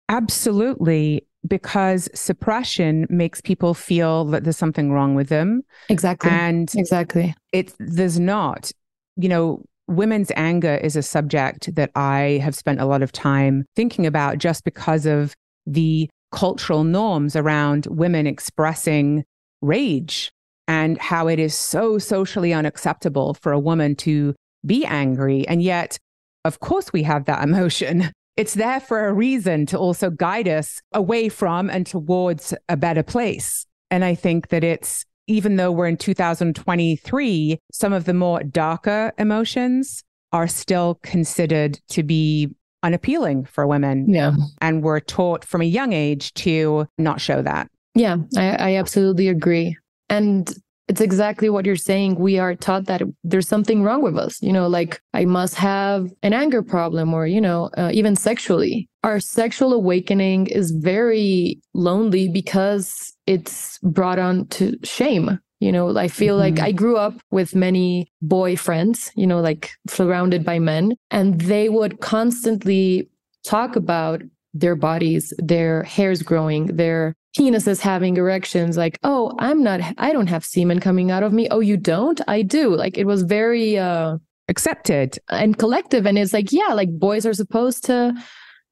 Absolutely 0.08 1.26
because 1.46 2.08
suppression 2.14 3.06
makes 3.08 3.40
people 3.40 3.74
feel 3.74 4.24
that 4.24 4.42
there's 4.44 4.56
something 4.56 4.90
wrong 4.90 5.14
with 5.14 5.28
them. 5.28 5.62
Exactly. 5.88 6.30
And 6.30 6.72
exactly. 6.74 7.34
it 7.52 7.72
there's 7.78 8.18
not 8.18 8.72
you 9.16 9.28
know 9.28 9.64
women's 9.88 10.32
anger 10.34 10.74
is 10.76 10.96
a 10.96 11.02
subject 11.02 11.74
that 11.76 11.90
I 11.94 12.40
have 12.42 12.54
spent 12.54 12.80
a 12.80 12.86
lot 12.86 13.02
of 13.02 13.12
time 13.12 13.64
thinking 13.76 14.06
about 14.06 14.38
just 14.38 14.64
because 14.64 15.06
of 15.06 15.34
the 15.66 16.08
cultural 16.32 16.84
norms 16.84 17.36
around 17.36 17.86
women 17.86 18.26
expressing 18.26 19.24
rage 19.62 20.30
and 20.68 20.98
how 20.98 21.28
it 21.28 21.38
is 21.38 21.54
so 21.54 21.98
socially 21.98 22.52
unacceptable 22.52 23.34
for 23.34 23.52
a 23.52 23.58
woman 23.58 23.94
to 23.94 24.34
be 24.64 24.84
angry. 24.84 25.46
And 25.46 25.62
yet, 25.62 25.98
of 26.44 26.60
course, 26.60 26.92
we 26.92 27.02
have 27.04 27.26
that 27.26 27.42
emotion. 27.48 28.10
It's 28.36 28.54
there 28.54 28.80
for 28.80 29.06
a 29.06 29.12
reason 29.12 29.66
to 29.66 29.78
also 29.78 30.10
guide 30.10 30.48
us 30.48 30.80
away 30.92 31.28
from 31.28 31.70
and 31.70 31.86
towards 31.86 32.52
a 32.68 32.76
better 32.76 33.02
place. 33.02 33.64
And 33.90 34.04
I 34.04 34.14
think 34.14 34.48
that 34.48 34.64
it's, 34.64 35.04
even 35.26 35.56
though 35.56 35.72
we're 35.72 35.86
in 35.86 35.96
2023, 35.96 37.58
some 37.72 37.92
of 37.92 38.04
the 38.04 38.14
more 38.14 38.42
darker 38.42 39.12
emotions 39.18 40.02
are 40.32 40.48
still 40.48 40.98
considered 41.02 41.80
to 41.88 42.02
be 42.02 42.54
unappealing 42.86 43.44
for 43.44 43.66
women. 43.66 44.08
Yeah. 44.08 44.32
And 44.60 44.82
we're 44.82 45.00
taught 45.00 45.44
from 45.44 45.60
a 45.60 45.64
young 45.64 45.92
age 45.92 46.32
to 46.34 46.86
not 46.96 47.20
show 47.20 47.42
that. 47.42 47.68
Yeah, 47.94 48.16
I, 48.36 48.50
I 48.50 48.76
absolutely 48.76 49.28
agree. 49.28 49.76
And 50.08 50.54
it's 50.88 51.00
exactly 51.00 51.50
what 51.50 51.66
you're 51.66 51.74
saying. 51.74 52.14
We 52.14 52.38
are 52.38 52.54
taught 52.54 52.84
that 52.86 53.02
there's 53.24 53.48
something 53.48 53.82
wrong 53.82 54.02
with 54.02 54.16
us. 54.16 54.40
You 54.40 54.52
know, 54.52 54.68
like 54.68 55.00
I 55.14 55.24
must 55.24 55.56
have 55.56 56.12
an 56.22 56.32
anger 56.32 56.62
problem 56.62 57.12
or, 57.12 57.26
you 57.26 57.40
know, 57.40 57.70
uh, 57.76 57.90
even 57.92 58.14
sexually. 58.14 58.88
Our 59.02 59.18
sexual 59.18 59.72
awakening 59.72 60.46
is 60.46 60.70
very 60.70 61.60
lonely 61.74 62.28
because 62.28 63.12
it's 63.26 63.78
brought 63.82 64.20
on 64.20 64.46
to 64.48 64.76
shame. 64.84 65.40
You 65.66 65.72
know, 65.72 65.98
I 65.98 66.06
feel 66.06 66.38
mm-hmm. 66.38 66.58
like 66.58 66.68
I 66.68 66.70
grew 66.70 66.96
up 66.96 67.14
with 67.32 67.56
many 67.56 68.06
boyfriends, 68.22 69.10
you 69.16 69.26
know, 69.26 69.40
like 69.40 69.72
surrounded 69.88 70.44
by 70.44 70.60
men, 70.60 70.94
and 71.10 71.40
they 71.40 71.68
would 71.68 71.98
constantly 71.98 73.10
talk 73.44 73.74
about 73.74 74.22
their 74.54 74.76
bodies, 74.76 75.34
their 75.38 75.82
hairs 75.82 76.22
growing, 76.22 76.66
their 76.66 77.16
penises 77.36 77.80
having 77.80 78.16
erections 78.16 78.78
like 78.78 78.98
oh 79.02 79.30
i'm 79.38 79.62
not 79.62 79.78
i 79.98 80.10
don't 80.10 80.28
have 80.28 80.42
semen 80.42 80.80
coming 80.80 81.10
out 81.10 81.22
of 81.22 81.32
me. 81.34 81.46
Oh 81.50 81.60
you 81.60 81.76
don't? 81.76 82.20
I 82.26 82.40
do. 82.40 82.74
Like 82.74 82.96
it 82.96 83.04
was 83.04 83.22
very 83.24 83.76
uh 83.76 84.16
accepted. 84.48 85.18
and 85.28 85.58
collective 85.58 86.06
and 86.06 86.16
it's 86.16 86.32
like 86.32 86.50
yeah 86.52 86.72
like 86.72 86.90
boys 86.98 87.26
are 87.26 87.34
supposed 87.34 87.84
to 87.84 88.14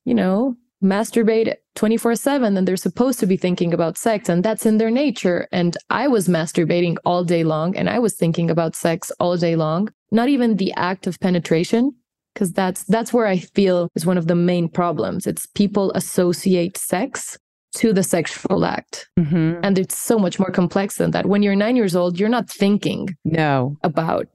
you 0.06 0.14
know 0.14 0.56
masturbate 0.82 1.56
24 1.74 2.14
7 2.14 2.56
and 2.56 2.66
they're 2.68 2.76
supposed 2.76 3.18
to 3.20 3.26
be 3.26 3.36
thinking 3.36 3.74
about 3.74 3.98
sex 3.98 4.28
and 4.28 4.44
that's 4.44 4.66
in 4.66 4.78
their 4.78 4.90
nature. 4.90 5.48
And 5.52 5.76
I 5.90 6.08
was 6.08 6.28
masturbating 6.28 6.96
all 7.04 7.24
day 7.24 7.44
long 7.44 7.76
and 7.76 7.90
I 7.90 7.98
was 7.98 8.14
thinking 8.14 8.50
about 8.50 8.76
sex 8.76 9.10
all 9.18 9.36
day 9.36 9.56
long, 9.56 9.88
not 10.10 10.28
even 10.28 10.56
the 10.56 10.72
act 10.74 11.06
of 11.06 11.18
penetration. 11.20 11.92
Because 12.32 12.52
that's 12.52 12.82
that's 12.84 13.12
where 13.12 13.28
I 13.28 13.38
feel 13.38 13.88
is 13.94 14.04
one 14.04 14.18
of 14.18 14.26
the 14.26 14.34
main 14.34 14.68
problems. 14.68 15.24
It's 15.24 15.46
people 15.54 15.92
associate 15.92 16.76
sex 16.76 17.38
to 17.74 17.92
the 17.92 18.02
sexual 18.02 18.64
act. 18.64 19.08
Mm-hmm. 19.18 19.60
And 19.62 19.78
it's 19.78 19.96
so 19.96 20.18
much 20.18 20.38
more 20.38 20.50
complex 20.50 20.96
than 20.96 21.10
that. 21.12 21.26
When 21.26 21.42
you're 21.42 21.56
nine 21.56 21.76
years 21.76 21.94
old, 21.94 22.18
you're 22.18 22.28
not 22.28 22.48
thinking 22.50 23.16
no 23.24 23.76
about 23.82 24.26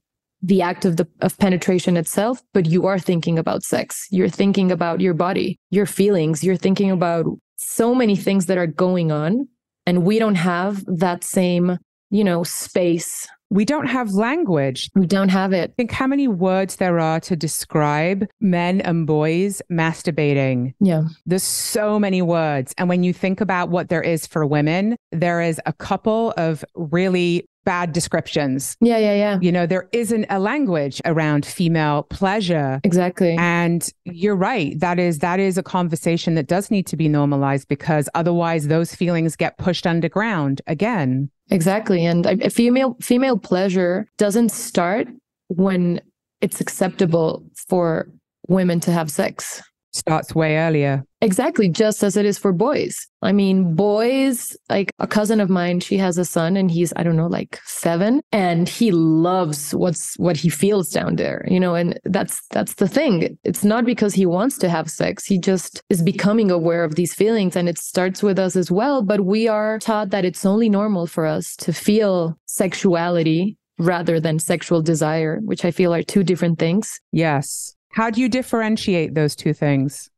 the 0.42 0.62
act 0.62 0.86
of 0.86 0.98
the 0.98 1.08
of 1.22 1.38
penetration 1.38 1.98
itself 1.98 2.42
but 2.54 2.66
you 2.66 2.86
are 2.86 3.00
thinking 3.00 3.38
about 3.38 3.64
sex 3.64 4.08
you're 4.10 4.30
thinking 4.30 4.72
about 4.72 5.02
your 5.02 5.14
body 5.14 5.58
your 5.70 5.86
feelings 5.86 6.44
you're 6.44 6.56
thinking 6.56 6.92
about 6.92 7.26
so 7.58 7.94
many 7.94 8.16
things 8.16 8.46
that 8.46 8.58
are 8.58 8.68
going 8.68 9.12
on 9.12 9.48
and 9.86 10.04
we 10.04 10.20
don't 10.20 10.36
have 10.36 10.84
that 10.86 11.24
same 11.24 11.78
you 12.10 12.24
know, 12.24 12.44
space. 12.44 13.28
We 13.52 13.66
don't 13.66 13.88
have 13.88 14.12
language. 14.12 14.90
We 14.96 15.08
don't 15.08 15.30
have 15.30 15.54
it. 15.54 15.74
Think 15.76 15.92
how 15.92 16.06
many 16.06 16.28
words 16.28 16.76
there 16.76 17.00
are 17.00 17.20
to 17.22 17.36
describe 17.36 18.28
men 18.40 18.82
and 18.82 19.08
boys 19.08 19.62
masturbating. 19.72 20.74
Yeah. 20.80 21.04
There's 21.26 21.44
so 21.44 22.00
many 22.00 22.22
words. 22.22 22.76
And 22.78 22.90
when 22.90 23.04
you 23.04 23.12
think 23.12 23.42
about 23.42 23.70
what 23.70 23.90
there 23.90 24.04
is 24.04 24.28
for 24.28 24.46
women, 24.46 24.96
there 25.12 25.42
is 25.42 25.60
a 25.66 25.74
couple 25.74 26.34
of 26.38 26.64
really 26.76 27.48
bad 27.70 27.94
descriptions. 27.94 28.76
Yeah, 28.82 28.98
yeah, 28.98 29.14
yeah. 29.14 29.40
You 29.44 29.52
know, 29.52 29.68
there 29.68 29.88
isn't 29.92 30.26
a 30.32 30.40
language 30.40 31.04
around 31.06 31.46
female 31.46 32.02
pleasure. 32.10 32.82
Exactly. 32.84 33.36
And 33.38 33.88
you're 34.06 34.36
right. 34.36 34.80
That 34.80 34.98
is 34.98 35.20
that 35.20 35.40
is 35.40 35.56
a 35.56 35.62
conversation 35.62 36.34
that 36.34 36.48
does 36.48 36.72
need 36.72 36.88
to 36.88 36.98
be 36.98 37.08
normalized 37.08 37.68
because 37.68 38.10
otherwise 38.16 38.70
those 38.70 38.96
feelings 38.96 39.36
get 39.36 39.60
pushed 39.60 39.86
underground 39.86 40.64
again. 40.66 41.30
Exactly. 41.52 42.04
And 42.04 42.26
a 42.26 42.50
female 42.50 42.98
female 43.02 43.38
pleasure 43.38 44.08
doesn't 44.18 44.50
start 44.50 45.08
when 45.50 46.02
it's 46.42 46.60
acceptable 46.60 47.44
for 47.68 48.10
women 48.48 48.80
to 48.80 48.92
have 48.92 49.12
sex 49.12 49.62
starts 49.92 50.36
way 50.36 50.58
earlier. 50.58 51.04
Exactly, 51.22 51.68
just 51.68 52.02
as 52.02 52.16
it 52.16 52.26
is 52.26 52.38
for 52.38 52.54
boys. 52.54 53.06
I 53.22 53.34
mean, 53.34 53.76
boys, 53.76 54.56
like 54.70 54.94
a 55.00 55.08
cousin 55.08 55.42
of 55.42 55.50
mine, 55.50 55.82
she 55.82 55.98
has 55.98 56.18
a 56.18 56.24
son 56.24 56.56
and 56.56 56.72
he's, 56.72 56.94
I 56.96 57.04
don't 57.04 57.18
know, 57.18 57.28
like 57.28 57.60
seven, 57.66 58.22
and 58.32 58.70
he 58.70 58.92
loves 58.92 59.76
what's 59.76 60.18
what 60.18 60.38
he 60.38 60.48
feels 60.48 60.90
down 60.90 61.18
there, 61.18 61.46
you 61.50 61.60
know, 61.60 61.76
and 61.76 62.00
that's 62.06 62.42
that's 62.52 62.76
the 62.76 62.88
thing. 62.88 63.38
It's 63.44 63.66
not 63.66 63.84
because 63.84 64.14
he 64.14 64.26
wants 64.26 64.58
to 64.60 64.70
have 64.70 64.90
sex. 64.90 65.26
He 65.26 65.38
just 65.38 65.82
is 65.90 66.02
becoming 66.02 66.52
aware 66.52 66.86
of 66.86 66.96
these 66.96 67.14
feelings 67.14 67.58
and 67.58 67.68
it 67.68 67.78
starts 67.78 68.24
with 68.24 68.40
us 68.40 68.56
as 68.56 68.72
well. 68.72 69.02
But 69.02 69.22
we 69.26 69.48
are 69.50 69.80
taught 69.80 70.12
that 70.12 70.26
it's 70.26 70.46
only 70.46 70.70
normal 70.70 71.06
for 71.06 71.26
us 71.26 71.56
to 71.58 71.74
feel 71.74 72.40
sexuality 72.46 73.58
rather 73.78 74.20
than 74.20 74.40
sexual 74.40 74.82
desire, 74.82 75.40
which 75.44 75.66
I 75.66 75.72
feel 75.72 75.94
are 75.94 76.04
two 76.04 76.24
different 76.24 76.60
things. 76.60 77.00
Yes. 77.12 77.76
How 77.90 78.10
do 78.10 78.22
you 78.22 78.30
differentiate 78.30 79.16
those 79.16 79.36
two 79.36 79.54
things? 79.54 80.10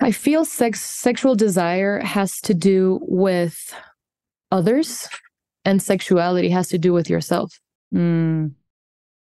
I 0.00 0.12
feel 0.12 0.44
sex 0.44 0.80
sexual 0.80 1.34
desire 1.34 2.00
has 2.00 2.40
to 2.42 2.54
do 2.54 3.00
with 3.02 3.74
others 4.50 5.08
and 5.64 5.82
sexuality 5.82 6.50
has 6.50 6.68
to 6.68 6.78
do 6.78 6.92
with 6.92 7.10
yourself. 7.10 7.58
Mm. 7.94 8.52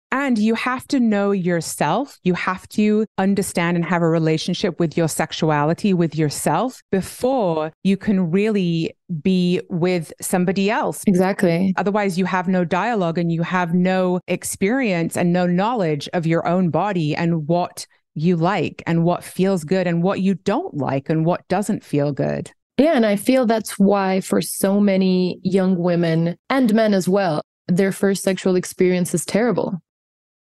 And 0.09 0.37
you 0.37 0.55
have 0.55 0.87
to 0.87 1.01
know 1.01 1.31
yourself. 1.31 2.17
You 2.23 2.33
have 2.35 2.67
to 2.69 3.05
understand 3.17 3.75
and 3.75 3.85
have 3.85 4.01
a 4.01 4.07
relationship 4.07 4.79
with 4.79 4.95
your 4.95 5.09
sexuality, 5.09 5.93
with 5.93 6.15
yourself, 6.15 6.81
before 6.91 7.73
you 7.83 7.97
can 7.97 8.31
really 8.31 8.95
be 9.21 9.59
with 9.69 10.13
somebody 10.21 10.69
else. 10.69 11.03
Exactly. 11.07 11.73
Otherwise, 11.75 12.17
you 12.17 12.23
have 12.23 12.47
no 12.47 12.63
dialogue 12.63 13.17
and 13.17 13.33
you 13.33 13.41
have 13.41 13.73
no 13.73 14.21
experience 14.27 15.17
and 15.17 15.33
no 15.33 15.45
knowledge 15.45 16.07
of 16.13 16.25
your 16.25 16.47
own 16.47 16.69
body 16.69 17.13
and 17.13 17.45
what 17.47 17.85
you 18.17 18.35
like 18.35 18.81
and 18.87 19.03
what 19.03 19.23
feels 19.23 19.63
good 19.63 19.85
and 19.85 20.01
what 20.01 20.21
you 20.21 20.33
don't 20.33 20.75
like 20.75 21.09
and 21.09 21.25
what 21.25 21.47
doesn't 21.47 21.83
feel 21.83 22.11
good. 22.11 22.51
Yeah. 22.77 22.93
And 22.93 23.05
I 23.05 23.15
feel 23.15 23.45
that's 23.45 23.77
why 23.77 24.21
for 24.21 24.41
so 24.41 24.79
many 24.79 25.39
young 25.43 25.77
women 25.77 26.35
and 26.49 26.73
men 26.73 26.93
as 26.93 27.07
well, 27.07 27.41
their 27.67 27.91
first 27.91 28.23
sexual 28.23 28.55
experience 28.55 29.13
is 29.13 29.25
terrible. 29.25 29.79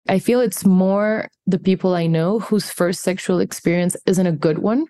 I 0.08 0.20
feel 0.20 0.40
it's 0.40 0.66
more 0.66 1.28
the 1.48 1.60
people 1.60 1.96
I 1.96 2.08
know 2.08 2.40
whose 2.40 2.70
first 2.70 3.02
sexual 3.02 3.40
experience 3.40 3.98
isn't 4.06 4.28
a 4.28 4.32
good 4.32 4.60
one 4.60 4.86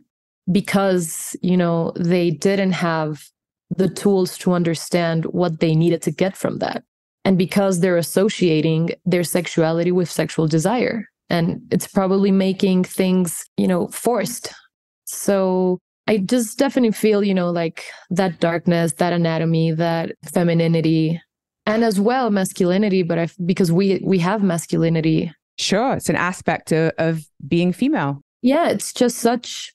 because, 0.51 1.36
you 1.42 1.58
know, 1.58 1.92
they 1.96 2.32
didn't 2.32 2.74
have 2.74 3.24
the 3.75 3.89
tools 3.89 4.38
to 4.39 4.54
understand 4.54 5.25
what 5.25 5.60
they 5.60 5.74
needed 5.74 6.01
to 6.04 6.12
get 6.12 6.36
from 6.36 6.60
that. 6.60 6.84
And 7.24 7.38
because 7.38 7.80
they're 7.80 7.98
associating 7.98 8.92
their 9.06 9.24
sexuality 9.24 9.92
with 9.92 10.12
sexual 10.12 10.48
desire 10.48 11.08
and 11.29 11.62
it's 11.72 11.88
probably 11.88 12.32
making 12.32 12.84
things, 12.84 13.44
you 13.58 13.67
know, 13.67 13.88
forced. 13.88 14.53
So 15.05 15.79
I 16.08 16.17
just 16.20 16.58
definitely 16.58 16.91
feel, 16.91 17.24
you 17.24 17.34
know, 17.34 17.50
like 17.50 17.86
that 18.12 18.39
darkness, 18.39 18.94
that 18.94 19.14
anatomy, 19.14 19.72
that 19.72 20.11
femininity, 20.33 21.20
and 21.66 21.83
as 21.83 22.00
well 22.00 22.29
masculinity. 22.29 23.03
But 23.03 23.20
I, 23.20 23.27
because 23.46 23.72
we 23.72 24.01
we 24.03 24.20
have 24.20 24.44
masculinity. 24.44 25.31
Sure, 25.57 25.94
it's 25.94 26.09
an 26.09 26.16
aspect 26.16 26.72
of, 26.72 26.92
of 26.98 27.25
being 27.48 27.74
female. 27.74 28.22
Yeah, 28.42 28.70
it's 28.70 28.94
just 28.94 29.18
such. 29.18 29.72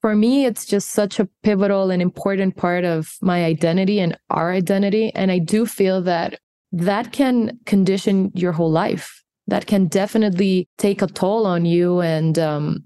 For 0.00 0.16
me, 0.16 0.46
it's 0.46 0.64
just 0.64 0.92
such 0.92 1.20
a 1.20 1.28
pivotal 1.42 1.90
and 1.90 2.00
important 2.00 2.56
part 2.56 2.86
of 2.86 3.16
my 3.20 3.44
identity 3.44 4.00
and 4.00 4.16
our 4.30 4.50
identity. 4.50 5.12
And 5.14 5.30
I 5.30 5.38
do 5.38 5.66
feel 5.66 6.00
that 6.02 6.38
that 6.72 7.12
can 7.12 7.58
condition 7.66 8.30
your 8.34 8.52
whole 8.52 8.70
life 8.70 9.20
that 9.50 9.66
can 9.66 9.86
definitely 9.86 10.68
take 10.78 11.02
a 11.02 11.06
toll 11.06 11.46
on 11.46 11.64
you 11.64 12.00
and 12.00 12.38
um, 12.38 12.84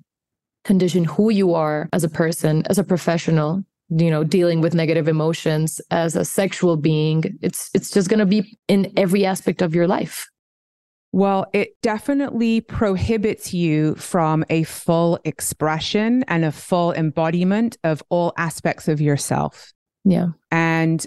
condition 0.64 1.04
who 1.04 1.30
you 1.30 1.54
are 1.54 1.88
as 1.92 2.04
a 2.04 2.08
person, 2.08 2.64
as 2.68 2.78
a 2.78 2.84
professional. 2.84 3.62
You 3.90 4.10
know, 4.10 4.24
dealing 4.24 4.62
with 4.62 4.74
negative 4.74 5.08
emotions 5.08 5.78
as 5.90 6.16
a 6.16 6.24
sexual 6.24 6.76
being, 6.78 7.22
it's 7.42 7.70
it's 7.74 7.90
just 7.90 8.08
going 8.08 8.18
to 8.18 8.26
be 8.26 8.56
in 8.66 8.90
every 8.96 9.26
aspect 9.26 9.60
of 9.60 9.74
your 9.74 9.86
life. 9.86 10.26
Well, 11.12 11.46
it 11.52 11.80
definitely 11.82 12.62
prohibits 12.62 13.52
you 13.52 13.94
from 13.96 14.44
a 14.48 14.64
full 14.64 15.20
expression 15.24 16.24
and 16.28 16.44
a 16.44 16.50
full 16.50 16.92
embodiment 16.94 17.76
of 17.84 18.02
all 18.08 18.32
aspects 18.38 18.88
of 18.88 19.02
yourself. 19.02 19.70
Yeah. 20.04 20.28
And 20.50 21.06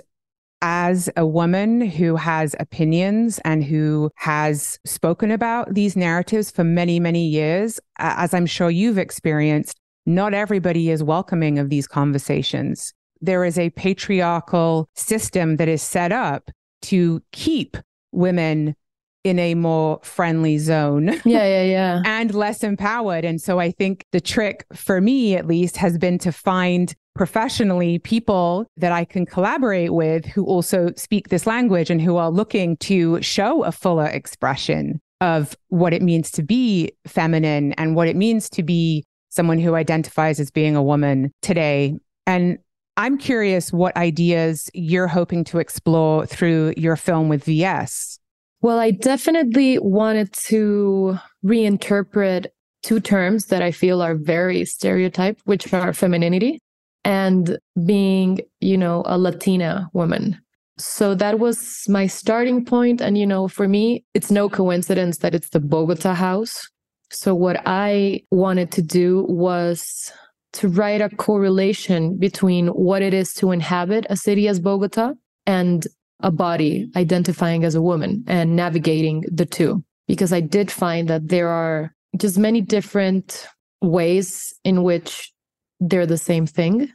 as 0.62 1.10
a 1.16 1.26
woman 1.26 1.82
who 1.82 2.16
has 2.16 2.56
opinions 2.60 3.40
and 3.46 3.64
who 3.64 4.10
has 4.16 4.80
spoken 4.86 5.32
about 5.32 5.74
these 5.74 5.96
narratives 5.96 6.50
for 6.50 6.64
many, 6.64 7.00
many 7.00 7.28
years, 7.28 7.80
as 8.00 8.34
I'm 8.34 8.46
sure 8.46 8.70
you've 8.70 8.98
experienced, 8.98 9.78
not 10.06 10.34
everybody 10.34 10.90
is 10.90 11.04
welcoming 11.04 11.60
of 11.60 11.70
these 11.70 11.88
conversations. 11.88 12.94
There 13.22 13.44
is 13.44 13.60
a 13.60 13.70
patriarchal 13.72 14.90
system 14.96 15.58
that 15.58 15.68
is 15.68 15.82
set 15.82 16.12
up 16.12 16.50
to 16.84 17.22
keep 17.32 17.78
women 18.12 18.76
in 19.24 19.40
a 19.40 19.56
more 19.56 20.00
friendly 20.04 20.58
zone. 20.58 21.08
Yeah, 21.26 21.46
yeah, 21.46 21.64
yeah. 21.64 22.02
and 22.06 22.34
less 22.34 22.64
empowered. 22.64 23.26
And 23.26 23.42
so 23.42 23.60
I 23.60 23.72
think 23.72 24.06
the 24.12 24.22
trick 24.22 24.66
for 24.74 25.02
me, 25.02 25.36
at 25.36 25.46
least, 25.46 25.76
has 25.78 25.98
been 25.98 26.18
to 26.20 26.32
find 26.32 26.96
professionally 27.18 28.00
people 28.00 28.68
that 28.78 28.92
I 28.92 29.04
can 29.04 29.26
collaborate 29.26 29.94
with 29.94 30.26
who 30.26 30.46
also 30.46 30.92
speak 30.96 31.30
this 31.30 31.48
language 31.48 31.90
and 31.90 32.02
who 32.02 32.18
are 32.18 32.30
looking 32.30 32.78
to 32.78 33.22
show 33.22 33.64
a 33.64 33.72
fuller 33.72 34.06
expression 34.06 35.02
of 35.20 35.58
what 35.70 35.94
it 35.94 36.02
means 36.02 36.30
to 36.32 36.44
be 36.44 36.92
feminine 37.08 37.74
and 37.74 37.96
what 37.96 38.08
it 38.08 38.16
means 38.16 38.50
to 38.52 38.64
be 38.64 39.04
someone 39.30 39.58
who 39.58 39.76
identifies 39.76 40.40
as 40.40 40.52
being 40.52 40.76
a 40.76 40.84
woman 40.84 41.32
today. 41.42 41.96
And 42.26 42.60
I'm 42.98 43.18
curious 43.18 43.74
what 43.74 43.96
ideas 43.98 44.70
you're 44.74 45.08
hoping 45.08 45.44
to 45.46 45.60
explore 45.60 46.26
through 46.26 46.74
your 46.78 46.96
film 46.96 47.30
with 47.30 47.44
VS. 47.44 48.20
Well, 48.62 48.80
I 48.80 48.92
definitely 48.92 49.78
wanted 49.80 50.34
to 50.34 51.18
reinterpret 51.46 52.48
two 52.84 53.00
terms 53.00 53.48
that 53.48 53.62
I 53.62 53.72
feel 53.72 54.02
are 54.02 54.16
very 54.16 54.66
stereotyped, 54.66 55.42
which 55.46 55.74
are 55.74 55.94
femininity 55.94 56.60
and 57.08 57.58
being, 57.86 58.42
you 58.60 58.78
know, 58.78 59.02
a 59.06 59.18
Latina 59.18 59.90
woman. 59.94 60.38
So 60.78 61.16
that 61.16 61.40
was 61.40 61.86
my 61.88 62.06
starting 62.06 62.66
point. 62.66 63.02
And, 63.02 63.18
you 63.18 63.26
know, 63.26 63.48
for 63.48 63.66
me, 63.66 64.04
it's 64.14 64.30
no 64.30 64.50
coincidence 64.50 65.20
that 65.20 65.34
it's 65.34 65.50
the 65.50 65.62
Bogota 65.62 66.14
house. 66.14 66.68
So 67.10 67.34
what 67.34 67.62
I 67.66 68.24
wanted 68.30 68.74
to 68.74 68.82
do 68.82 69.26
was 69.30 70.12
to 70.54 70.68
write 70.68 71.00
a 71.00 71.10
correlation 71.16 72.18
between 72.18 72.68
what 72.68 73.02
it 73.02 73.14
is 73.14 73.34
to 73.36 73.52
inhabit 73.52 74.06
a 74.10 74.18
city 74.18 74.50
as 74.50 74.60
Bogota 74.60 75.14
and 75.46 75.88
a 76.20 76.30
body 76.30 76.92
identifying 76.98 77.64
as 77.64 77.74
a 77.74 77.82
woman 77.82 78.26
and 78.28 78.58
navigating 78.58 79.24
the 79.32 79.46
two. 79.46 79.82
Because 80.10 80.34
I 80.34 80.42
did 80.42 80.70
find 80.70 81.08
that 81.08 81.30
there 81.30 81.48
are 81.48 81.94
just 82.18 82.38
many 82.38 82.60
different 82.60 83.48
ways 83.82 84.54
in 84.66 84.84
which 84.84 85.32
they're 85.80 86.06
the 86.06 86.18
same 86.18 86.46
thing 86.46 86.92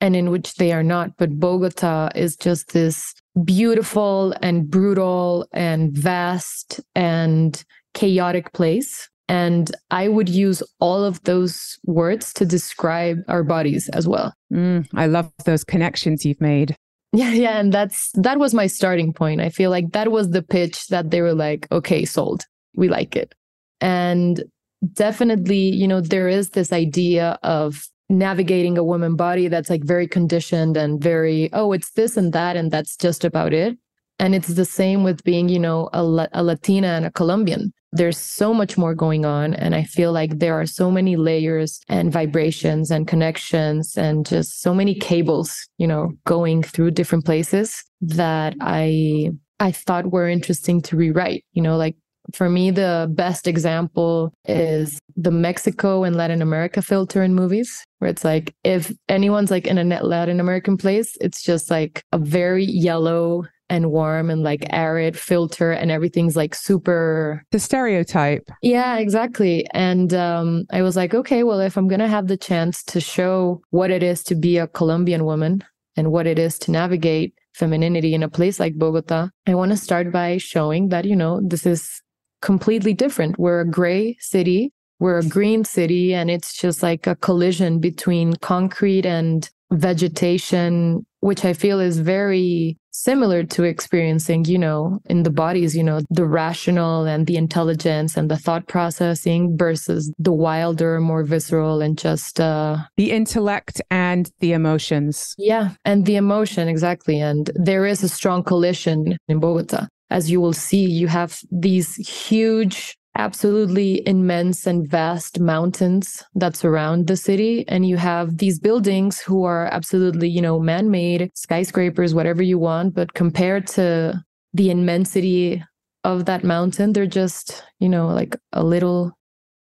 and 0.00 0.14
in 0.14 0.30
which 0.30 0.54
they 0.54 0.72
are 0.72 0.82
not. 0.82 1.16
But 1.16 1.38
Bogota 1.38 2.10
is 2.14 2.36
just 2.36 2.72
this 2.72 3.14
beautiful 3.44 4.34
and 4.42 4.68
brutal 4.68 5.46
and 5.52 5.92
vast 5.92 6.80
and 6.94 7.62
chaotic 7.94 8.52
place. 8.52 9.08
And 9.28 9.74
I 9.90 10.08
would 10.08 10.28
use 10.28 10.62
all 10.78 11.02
of 11.02 11.22
those 11.24 11.78
words 11.84 12.32
to 12.34 12.44
describe 12.44 13.18
our 13.26 13.42
bodies 13.42 13.88
as 13.88 14.06
well. 14.06 14.32
Mm, 14.52 14.86
I 14.94 15.06
love 15.06 15.32
those 15.44 15.64
connections 15.64 16.24
you've 16.24 16.40
made. 16.40 16.76
Yeah, 17.12 17.30
yeah. 17.30 17.58
And 17.58 17.72
that's 17.72 18.10
that 18.14 18.38
was 18.38 18.52
my 18.52 18.66
starting 18.66 19.10
point. 19.10 19.40
I 19.40 19.48
feel 19.48 19.70
like 19.70 19.92
that 19.92 20.10
was 20.10 20.30
the 20.30 20.42
pitch 20.42 20.88
that 20.88 21.10
they 21.10 21.22
were 21.22 21.32
like, 21.32 21.66
okay, 21.72 22.04
sold. 22.04 22.44
We 22.74 22.88
like 22.88 23.16
it. 23.16 23.32
And 23.80 24.44
definitely, 24.92 25.56
you 25.70 25.88
know, 25.88 26.02
there 26.02 26.28
is 26.28 26.50
this 26.50 26.72
idea 26.72 27.38
of 27.42 27.88
navigating 28.08 28.78
a 28.78 28.84
woman 28.84 29.16
body 29.16 29.48
that's 29.48 29.70
like 29.70 29.84
very 29.84 30.06
conditioned 30.06 30.76
and 30.76 31.02
very, 31.02 31.50
oh, 31.52 31.72
it's 31.72 31.90
this 31.92 32.16
and 32.16 32.32
that, 32.32 32.56
and 32.56 32.70
that's 32.70 32.96
just 32.96 33.24
about 33.24 33.52
it. 33.52 33.76
And 34.18 34.34
it's 34.34 34.48
the 34.48 34.64
same 34.64 35.04
with 35.04 35.24
being, 35.24 35.48
you 35.48 35.58
know, 35.58 35.90
a, 35.92 36.28
a 36.32 36.42
Latina 36.42 36.88
and 36.88 37.04
a 37.04 37.10
Colombian. 37.10 37.72
There's 37.92 38.18
so 38.18 38.54
much 38.54 38.78
more 38.78 38.94
going 38.94 39.24
on. 39.24 39.54
And 39.54 39.74
I 39.74 39.84
feel 39.84 40.12
like 40.12 40.38
there 40.38 40.58
are 40.58 40.66
so 40.66 40.90
many 40.90 41.16
layers 41.16 41.80
and 41.88 42.12
vibrations 42.12 42.90
and 42.90 43.06
connections 43.06 43.96
and 43.96 44.26
just 44.26 44.60
so 44.60 44.74
many 44.74 44.94
cables, 44.94 45.54
you 45.78 45.86
know, 45.86 46.12
going 46.24 46.62
through 46.62 46.92
different 46.92 47.24
places 47.24 47.84
that 48.00 48.54
I 48.60 49.30
I 49.58 49.72
thought 49.72 50.12
were 50.12 50.28
interesting 50.28 50.82
to 50.82 50.96
rewrite. 50.96 51.44
You 51.52 51.62
know, 51.62 51.76
like 51.76 51.96
for 52.34 52.48
me, 52.48 52.70
the 52.70 53.10
best 53.14 53.46
example 53.46 54.32
is 54.46 54.98
the 55.16 55.30
Mexico 55.30 56.04
and 56.04 56.16
Latin 56.16 56.42
America 56.42 56.82
filter 56.82 57.22
in 57.22 57.34
movies, 57.34 57.84
where 57.98 58.10
it's 58.10 58.24
like 58.24 58.54
if 58.64 58.92
anyone's 59.08 59.50
like 59.50 59.66
in 59.66 59.78
a 59.78 60.02
Latin 60.02 60.40
American 60.40 60.76
place, 60.76 61.16
it's 61.20 61.42
just 61.42 61.70
like 61.70 62.02
a 62.12 62.18
very 62.18 62.64
yellow 62.64 63.44
and 63.68 63.90
warm 63.90 64.30
and 64.30 64.42
like 64.42 64.64
arid 64.70 65.18
filter 65.18 65.72
and 65.72 65.90
everything's 65.90 66.36
like 66.36 66.54
super 66.54 67.42
the 67.50 67.58
stereotype. 67.58 68.48
Yeah 68.62 68.98
exactly. 68.98 69.66
And 69.74 70.14
um, 70.14 70.64
i 70.70 70.82
was 70.82 70.96
like 70.96 71.14
okay 71.14 71.42
well 71.42 71.60
if 71.60 71.76
i'm 71.76 71.88
gonna 71.88 72.08
have 72.08 72.28
the 72.28 72.36
chance 72.36 72.82
to 72.84 73.00
show 73.00 73.60
what 73.70 73.90
it 73.90 74.02
is 74.02 74.22
to 74.24 74.34
be 74.34 74.58
a 74.58 74.66
colombian 74.68 75.24
woman 75.24 75.64
and 75.96 76.12
what 76.12 76.26
it 76.26 76.38
is 76.38 76.58
to 76.60 76.70
navigate 76.70 77.34
femininity 77.54 78.14
in 78.14 78.22
a 78.22 78.28
place 78.28 78.60
like 78.60 78.76
bogota 78.76 79.28
i 79.46 79.54
want 79.54 79.70
to 79.70 79.76
start 79.76 80.12
by 80.12 80.36
showing 80.36 80.88
that 80.88 81.04
you 81.04 81.16
know 81.16 81.40
this 81.42 81.66
is 81.66 82.02
completely 82.42 82.94
different. 82.94 83.38
We're 83.38 83.60
a 83.60 83.70
gray 83.70 84.16
city, 84.20 84.72
we're 84.98 85.18
a 85.18 85.24
green 85.24 85.64
city, 85.64 86.14
and 86.14 86.30
it's 86.30 86.54
just 86.54 86.82
like 86.82 87.06
a 87.06 87.16
collision 87.16 87.80
between 87.80 88.34
concrete 88.36 89.06
and 89.06 89.48
vegetation, 89.72 91.04
which 91.20 91.44
I 91.44 91.52
feel 91.52 91.80
is 91.80 91.98
very 91.98 92.78
similar 92.92 93.44
to 93.44 93.64
experiencing, 93.64 94.46
you 94.46 94.58
know, 94.58 95.00
in 95.04 95.22
the 95.22 95.30
bodies, 95.30 95.76
you 95.76 95.82
know, 95.82 96.00
the 96.08 96.24
rational 96.24 97.04
and 97.04 97.26
the 97.26 97.36
intelligence 97.36 98.16
and 98.16 98.30
the 98.30 98.38
thought 98.38 98.66
processing 98.68 99.56
versus 99.58 100.10
the 100.18 100.32
wilder, 100.32 100.98
more 101.00 101.22
visceral 101.22 101.82
and 101.82 101.98
just 101.98 102.40
uh 102.40 102.78
the 102.96 103.10
intellect 103.10 103.82
and 103.90 104.30
the 104.40 104.52
emotions. 104.52 105.34
Yeah, 105.36 105.70
and 105.84 106.06
the 106.06 106.16
emotion 106.16 106.68
exactly. 106.68 107.20
And 107.20 107.50
there 107.54 107.84
is 107.84 108.02
a 108.02 108.08
strong 108.08 108.42
collision 108.42 109.18
in 109.28 109.40
Bogota 109.40 109.88
as 110.10 110.30
you 110.30 110.40
will 110.40 110.52
see, 110.52 110.84
you 110.84 111.08
have 111.08 111.40
these 111.50 111.96
huge, 111.96 112.96
absolutely 113.16 114.06
immense 114.06 114.66
and 114.66 114.86
vast 114.88 115.40
mountains 115.40 116.22
that 116.34 116.56
surround 116.56 117.06
the 117.06 117.16
city. 117.16 117.66
And 117.68 117.88
you 117.88 117.96
have 117.96 118.38
these 118.38 118.58
buildings 118.58 119.20
who 119.20 119.44
are 119.44 119.66
absolutely, 119.66 120.28
you 120.28 120.40
know, 120.40 120.60
man 120.60 120.90
made, 120.90 121.30
skyscrapers, 121.34 122.14
whatever 122.14 122.42
you 122.42 122.58
want. 122.58 122.94
But 122.94 123.14
compared 123.14 123.66
to 123.68 124.22
the 124.52 124.70
immensity 124.70 125.64
of 126.04 126.26
that 126.26 126.44
mountain, 126.44 126.92
they're 126.92 127.06
just, 127.06 127.64
you 127.80 127.88
know, 127.88 128.08
like 128.08 128.36
a 128.52 128.62
little, 128.62 129.12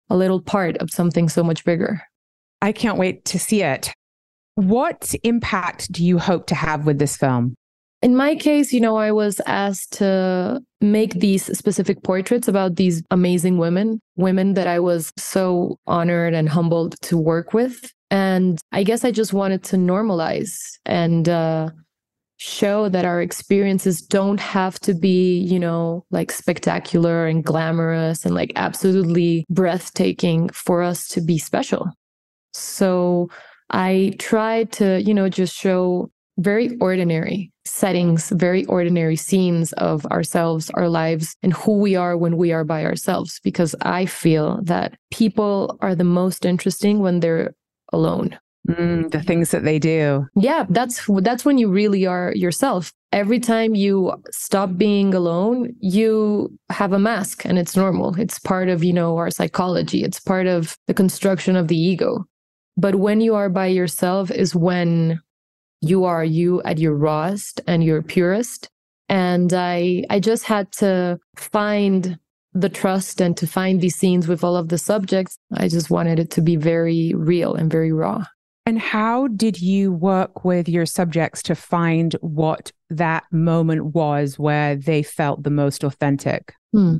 a 0.08 0.16
little 0.16 0.40
part 0.40 0.76
of 0.78 0.90
something 0.90 1.28
so 1.28 1.42
much 1.42 1.64
bigger. 1.64 2.00
I 2.62 2.72
can't 2.72 2.98
wait 2.98 3.24
to 3.26 3.38
see 3.38 3.62
it. 3.62 3.92
What 4.54 5.14
impact 5.22 5.90
do 5.92 6.04
you 6.04 6.18
hope 6.18 6.46
to 6.48 6.54
have 6.54 6.84
with 6.84 6.98
this 6.98 7.16
film? 7.16 7.54
In 8.00 8.14
my 8.14 8.36
case, 8.36 8.72
you 8.72 8.80
know, 8.80 8.96
I 8.96 9.10
was 9.10 9.40
asked 9.46 9.94
to 9.94 10.60
make 10.80 11.14
these 11.14 11.44
specific 11.58 12.04
portraits 12.04 12.46
about 12.46 12.76
these 12.76 13.02
amazing 13.10 13.58
women, 13.58 14.00
women 14.16 14.54
that 14.54 14.68
I 14.68 14.78
was 14.78 15.12
so 15.16 15.78
honored 15.86 16.32
and 16.32 16.48
humbled 16.48 16.94
to 17.02 17.18
work 17.18 17.52
with. 17.52 17.92
And 18.10 18.60
I 18.70 18.84
guess 18.84 19.04
I 19.04 19.10
just 19.10 19.32
wanted 19.32 19.64
to 19.64 19.76
normalize 19.76 20.54
and 20.86 21.28
uh, 21.28 21.70
show 22.36 22.88
that 22.88 23.04
our 23.04 23.20
experiences 23.20 24.00
don't 24.00 24.38
have 24.38 24.78
to 24.80 24.94
be, 24.94 25.38
you 25.38 25.58
know, 25.58 26.04
like 26.12 26.30
spectacular 26.30 27.26
and 27.26 27.44
glamorous 27.44 28.24
and 28.24 28.34
like 28.34 28.52
absolutely 28.54 29.44
breathtaking 29.50 30.48
for 30.50 30.82
us 30.82 31.08
to 31.08 31.20
be 31.20 31.36
special. 31.36 31.90
So 32.54 33.28
I 33.70 34.14
tried 34.20 34.70
to, 34.74 35.02
you 35.02 35.12
know, 35.12 35.28
just 35.28 35.54
show 35.54 36.10
very 36.38 36.76
ordinary 36.80 37.52
settings, 37.68 38.30
very 38.30 38.64
ordinary 38.66 39.16
scenes 39.16 39.72
of 39.74 40.06
ourselves, 40.06 40.70
our 40.74 40.88
lives, 40.88 41.36
and 41.42 41.52
who 41.52 41.78
we 41.78 41.96
are 41.96 42.16
when 42.16 42.36
we 42.36 42.52
are 42.52 42.64
by 42.64 42.84
ourselves. 42.84 43.40
Because 43.42 43.74
I 43.82 44.06
feel 44.06 44.60
that 44.64 44.96
people 45.10 45.78
are 45.80 45.94
the 45.94 46.04
most 46.04 46.44
interesting 46.44 47.00
when 47.00 47.20
they're 47.20 47.54
alone. 47.92 48.38
Mm, 48.68 49.10
the 49.10 49.22
things 49.22 49.50
that 49.50 49.64
they 49.64 49.78
do. 49.78 50.26
Yeah, 50.36 50.66
that's 50.68 51.06
that's 51.22 51.44
when 51.44 51.56
you 51.56 51.70
really 51.70 52.06
are 52.06 52.32
yourself. 52.34 52.92
Every 53.12 53.40
time 53.40 53.74
you 53.74 54.12
stop 54.30 54.76
being 54.76 55.14
alone, 55.14 55.74
you 55.80 56.52
have 56.68 56.92
a 56.92 56.98
mask 56.98 57.46
and 57.46 57.58
it's 57.58 57.76
normal. 57.76 58.14
It's 58.20 58.38
part 58.38 58.68
of, 58.68 58.84
you 58.84 58.92
know, 58.92 59.16
our 59.16 59.30
psychology. 59.30 60.04
It's 60.04 60.20
part 60.20 60.46
of 60.46 60.76
the 60.86 60.92
construction 60.92 61.56
of 61.56 61.68
the 61.68 61.78
ego. 61.78 62.26
But 62.76 62.96
when 62.96 63.22
you 63.22 63.34
are 63.34 63.48
by 63.48 63.66
yourself 63.66 64.30
is 64.30 64.54
when 64.54 65.20
you 65.80 66.04
are 66.04 66.24
you 66.24 66.62
at 66.62 66.78
your 66.78 66.94
rawest 66.94 67.60
and 67.66 67.84
your 67.84 68.02
purest. 68.02 68.68
And 69.08 69.52
i 69.52 70.04
i 70.10 70.20
just 70.20 70.44
had 70.44 70.70
to 70.72 71.18
find 71.36 72.18
the 72.54 72.68
trust 72.68 73.20
and 73.20 73.36
to 73.36 73.46
find 73.46 73.80
these 73.80 73.96
scenes 73.96 74.26
with 74.26 74.42
all 74.42 74.56
of 74.56 74.68
the 74.68 74.78
subjects. 74.78 75.38
I 75.54 75.68
just 75.68 75.90
wanted 75.90 76.18
it 76.18 76.30
to 76.32 76.40
be 76.40 76.56
very 76.56 77.12
real 77.14 77.54
and 77.54 77.70
very 77.70 77.92
raw. 77.92 78.24
And 78.66 78.78
how 78.78 79.28
did 79.28 79.62
you 79.62 79.92
work 79.92 80.44
with 80.44 80.68
your 80.68 80.84
subjects 80.84 81.42
to 81.44 81.54
find 81.54 82.14
what 82.20 82.70
that 82.90 83.24
moment 83.32 83.94
was 83.94 84.38
where 84.38 84.76
they 84.76 85.02
felt 85.02 85.42
the 85.42 85.50
most 85.50 85.84
authentic? 85.84 86.52
Hmm. 86.72 86.96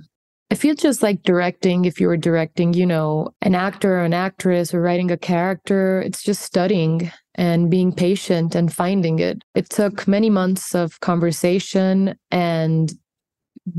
I 0.50 0.54
feel 0.54 0.74
just 0.74 1.02
like 1.02 1.22
directing, 1.24 1.84
if 1.84 2.00
you 2.00 2.06
were 2.06 2.16
directing, 2.16 2.72
you 2.72 2.86
know, 2.86 3.34
an 3.42 3.54
actor 3.54 3.98
or 3.98 4.04
an 4.04 4.14
actress 4.14 4.72
or 4.72 4.80
writing 4.80 5.10
a 5.10 5.18
character, 5.18 6.00
it's 6.00 6.22
just 6.22 6.40
studying 6.40 7.12
and 7.38 7.70
being 7.70 7.92
patient 7.92 8.54
and 8.54 8.70
finding 8.70 9.20
it. 9.20 9.42
It 9.54 9.70
took 9.70 10.06
many 10.08 10.28
months 10.28 10.74
of 10.74 11.00
conversation 11.00 12.16
and 12.32 12.92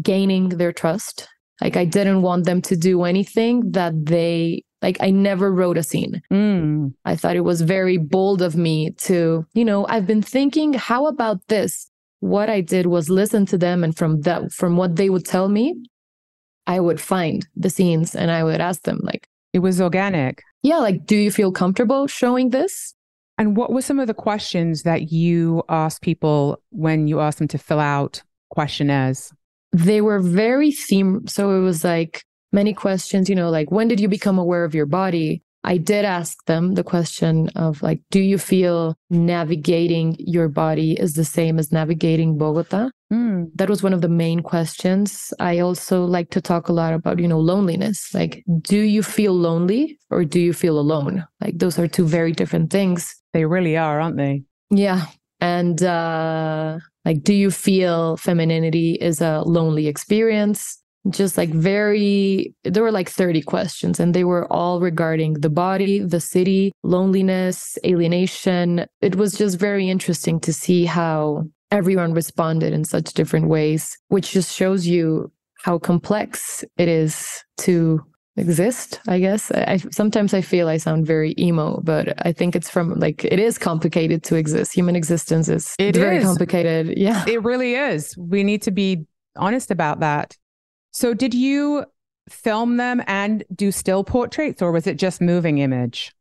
gaining 0.02 0.50
their 0.50 0.72
trust. 0.72 1.28
Like, 1.62 1.76
I 1.76 1.84
didn't 1.84 2.22
want 2.22 2.46
them 2.46 2.62
to 2.64 2.78
do 2.78 3.04
anything 3.04 3.72
that 3.72 3.94
they 4.06 4.64
like 4.82 4.98
I 5.02 5.12
never 5.12 5.52
wrote 5.52 5.78
a 5.78 5.84
scene. 5.84 6.22
Mm. 6.32 6.94
I 7.04 7.18
thought 7.18 7.36
it 7.36 7.42
was 7.42 7.60
very 7.62 7.98
bold 7.98 8.42
of 8.42 8.56
me 8.56 8.92
to, 8.92 9.46
you 9.54 9.66
know, 9.66 9.86
I've 9.88 10.08
been 10.08 10.22
thinking, 10.22 10.72
how 10.72 11.08
about 11.08 11.46
this? 11.50 11.92
What 12.22 12.50
I 12.50 12.62
did 12.62 12.86
was 12.86 13.10
listen 13.10 13.46
to 13.48 13.58
them 13.58 13.84
and 13.84 13.98
from 13.98 14.22
that 14.22 14.54
from 14.54 14.78
what 14.78 14.96
they 14.96 15.10
would 15.10 15.26
tell 15.26 15.50
me, 15.50 15.76
I 16.66 16.80
would 16.80 17.02
find 17.02 17.46
the 17.58 17.70
scenes 17.70 18.16
and 18.16 18.32
I 18.32 18.44
would 18.46 18.62
ask 18.62 18.84
them, 18.84 19.00
like, 19.04 19.28
it 19.52 19.60
was 19.60 19.82
organic. 19.82 20.44
Yeah, 20.64 20.78
like, 20.78 21.06
do 21.06 21.18
you 21.18 21.32
feel 21.32 21.52
comfortable 21.52 22.08
showing 22.08 22.52
this? 22.52 22.94
And 23.40 23.56
what 23.56 23.72
were 23.72 23.82
some 23.82 24.02
of 24.02 24.08
the 24.08 24.14
questions 24.14 24.84
that 24.84 25.14
you 25.14 25.64
asked 25.70 26.02
people 26.02 26.62
when 26.72 27.08
you 27.08 27.22
asked 27.22 27.38
them 27.38 27.48
to 27.48 27.58
fill 27.58 27.80
out 27.80 28.22
questionnaires? 28.50 29.32
They 29.72 30.02
were 30.02 30.20
very 30.20 30.74
theme. 30.74 31.26
So 31.26 31.52
it 31.52 31.62
was 31.62 31.86
like 31.86 32.26
many 32.52 32.74
questions, 32.74 33.30
you 33.30 33.36
know, 33.36 33.50
like, 33.50 33.72
when 33.72 33.88
did 33.88 34.02
you 34.02 34.10
become 34.10 34.38
aware 34.38 34.66
of 34.66 34.76
your 34.76 34.86
body? 34.86 35.42
I 35.64 35.78
did 35.78 36.04
ask 36.04 36.46
them 36.48 36.74
the 36.74 36.84
question 36.84 37.48
of 37.56 37.82
like, 37.82 38.02
do 38.12 38.20
you 38.20 38.38
feel 38.38 38.98
navigating 39.10 40.18
your 40.20 40.50
body 40.50 41.00
is 41.00 41.14
the 41.14 41.26
same 41.26 41.60
as 41.60 41.72
navigating 41.72 42.38
Bogota? 42.38 42.90
Mm. 43.12 43.50
That 43.56 43.70
was 43.70 43.82
one 43.82 43.94
of 43.94 44.02
the 44.02 44.10
main 44.10 44.42
questions. 44.42 45.34
I 45.40 45.60
also 45.60 46.06
like 46.06 46.30
to 46.32 46.42
talk 46.42 46.70
a 46.70 46.74
lot 46.74 46.94
about, 46.94 47.20
you 47.20 47.28
know, 47.28 47.40
loneliness. 47.40 48.14
Like, 48.14 48.44
do 48.62 48.80
you 48.80 49.02
feel 49.02 49.34
lonely 49.34 50.00
or 50.10 50.24
do 50.26 50.40
you 50.40 50.54
feel 50.54 50.80
alone? 50.80 51.26
Like, 51.42 51.58
those 51.58 51.80
are 51.80 51.88
two 51.88 52.06
very 52.06 52.32
different 52.32 52.72
things. 52.72 53.16
They 53.34 53.46
really 53.46 53.78
are, 53.78 54.00
aren't 54.00 54.18
they? 54.18 54.44
Yeah. 54.70 55.06
And 55.42 55.82
uh, 55.82 56.80
like, 57.06 57.24
do 57.24 57.34
you 57.34 57.50
feel 57.50 58.18
femininity 58.18 58.94
is 58.94 59.22
a 59.22 59.42
lonely 59.46 59.88
experience? 59.88 60.78
just 61.10 61.38
like 61.38 61.50
very 61.50 62.54
there 62.66 62.84
were 62.84 62.92
like 62.92 63.10
30 63.10 63.42
questions 63.44 64.02
and 64.02 64.14
they 64.14 64.26
were 64.26 64.52
all 64.52 64.82
regarding 64.82 65.36
the 65.36 65.50
body 65.50 66.00
the 66.00 66.20
city 66.20 66.74
loneliness 66.84 67.78
alienation 67.86 68.86
it 69.02 69.16
was 69.16 69.34
just 69.34 69.58
very 69.58 69.90
interesting 69.90 70.42
to 70.42 70.52
see 70.52 70.84
how 70.84 71.46
everyone 71.72 72.14
responded 72.14 72.74
in 72.74 72.84
such 72.84 73.14
different 73.14 73.48
ways 73.48 73.98
which 74.08 74.32
just 74.32 74.56
shows 74.56 74.88
you 74.88 75.32
how 75.64 75.78
complex 75.78 76.64
it 76.78 76.88
is 76.88 77.44
to 77.58 78.02
exist 78.38 79.02
i 79.08 79.20
guess. 79.20 79.52
I, 79.52 79.78
sometimes 79.92 80.34
i 80.34 80.42
feel 80.42 80.70
i 80.70 80.78
sound 80.78 81.06
very 81.06 81.36
emo 81.38 81.82
but 81.82 82.26
i 82.26 82.32
think 82.32 82.56
it's 82.56 82.70
from 82.70 82.98
like 83.00 83.26
it 83.26 83.40
is 83.40 83.58
complicated 83.58 84.24
to 84.24 84.36
exist. 84.36 84.74
Human 84.74 84.96
existence 84.96 85.50
is 85.50 85.76
it 85.78 85.96
very 85.96 86.18
is. 86.18 86.24
complicated. 86.24 86.98
Yeah. 86.98 87.26
It 87.28 87.44
really 87.44 87.76
is. 87.76 88.16
We 88.18 88.44
need 88.44 88.62
to 88.64 88.72
be 88.72 89.06
honest 89.36 89.72
about 89.72 90.00
that. 90.00 90.38
So, 90.92 91.14
did 91.14 91.34
you 91.34 91.86
film 92.30 92.78
them 92.78 93.02
and 93.08 93.44
do 93.54 93.72
still 93.72 94.04
portraits, 94.04 94.62
or 94.62 94.72
was 94.72 94.88
it 94.88 94.98
just 94.98 95.22
moving 95.22 95.60
image? 95.60 96.14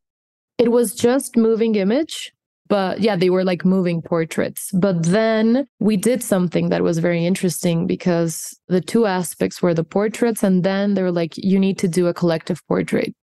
It 0.59 0.71
was 0.73 0.95
just 0.95 1.37
moving 1.37 1.75
image, 1.75 2.33
But 2.69 3.01
yeah, 3.01 3.17
they 3.17 3.31
were 3.31 3.45
like 3.45 3.65
moving 3.65 4.03
portraits. 4.03 4.71
But 4.73 5.05
then 5.05 5.67
we 5.81 5.97
did 5.97 6.23
something 6.23 6.69
that 6.69 6.83
was 6.83 6.99
very 6.99 7.25
interesting 7.25 7.87
because 7.87 8.59
the 8.69 8.81
two 8.81 9.07
aspects 9.07 9.63
were 9.63 9.75
the 9.75 9.85
portraits, 9.85 10.43
and 10.43 10.63
then 10.63 10.95
they 10.95 11.03
were 11.03 11.13
like, 11.13 11.35
you 11.37 11.59
need 11.59 11.79
to 11.79 11.89
do 11.89 12.07
a 12.07 12.15
collective 12.15 12.61
portrait. 12.69 13.15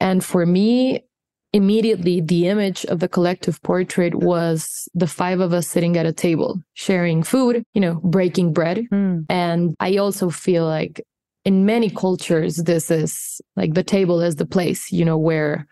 And 0.00 0.24
for 0.24 0.46
me, 0.46 1.04
immediately 1.52 2.20
the 2.20 2.48
image 2.48 2.84
of 2.86 3.00
the 3.00 3.08
collective 3.08 3.60
portrait 3.62 4.14
was 4.14 4.88
the 4.94 5.06
five 5.06 5.40
of 5.40 5.52
us 5.52 5.68
sitting 5.68 5.96
at 5.96 6.06
a 6.06 6.12
table 6.12 6.60
sharing 6.74 7.22
food 7.22 7.62
you 7.74 7.80
know 7.80 8.00
breaking 8.02 8.52
bread 8.52 8.86
mm. 8.90 9.24
and 9.28 9.74
i 9.78 9.96
also 9.96 10.30
feel 10.30 10.66
like 10.66 11.02
in 11.44 11.66
many 11.66 11.90
cultures 11.90 12.56
this 12.56 12.90
is 12.90 13.40
like 13.56 13.74
the 13.74 13.82
table 13.82 14.20
is 14.20 14.36
the 14.36 14.46
place 14.46 14.90
you 14.90 15.04
know 15.04 15.18
where 15.18 15.66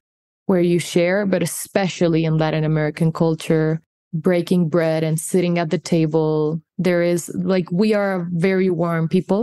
where 0.50 0.66
you 0.72 0.78
share 0.78 1.18
but 1.26 1.42
especially 1.42 2.24
in 2.24 2.38
latin 2.38 2.64
american 2.64 3.10
culture 3.12 3.80
breaking 4.12 4.68
bread 4.68 5.04
and 5.04 5.20
sitting 5.20 5.58
at 5.58 5.70
the 5.70 5.78
table 5.78 6.60
there 6.78 7.02
is 7.02 7.30
like 7.52 7.66
we 7.70 7.94
are 7.94 8.28
very 8.32 8.70
warm 8.70 9.08
people 9.08 9.42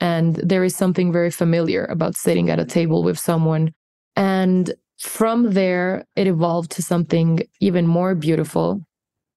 and 0.00 0.36
there 0.36 0.64
is 0.64 0.74
something 0.74 1.12
very 1.12 1.30
familiar 1.30 1.84
about 1.86 2.16
sitting 2.16 2.50
at 2.50 2.58
a 2.58 2.64
table 2.64 3.02
with 3.02 3.18
someone 3.18 3.72
and 4.16 4.74
from 5.00 5.52
there, 5.52 6.04
it 6.14 6.26
evolved 6.26 6.70
to 6.72 6.82
something 6.82 7.40
even 7.60 7.86
more 7.86 8.14
beautiful. 8.14 8.84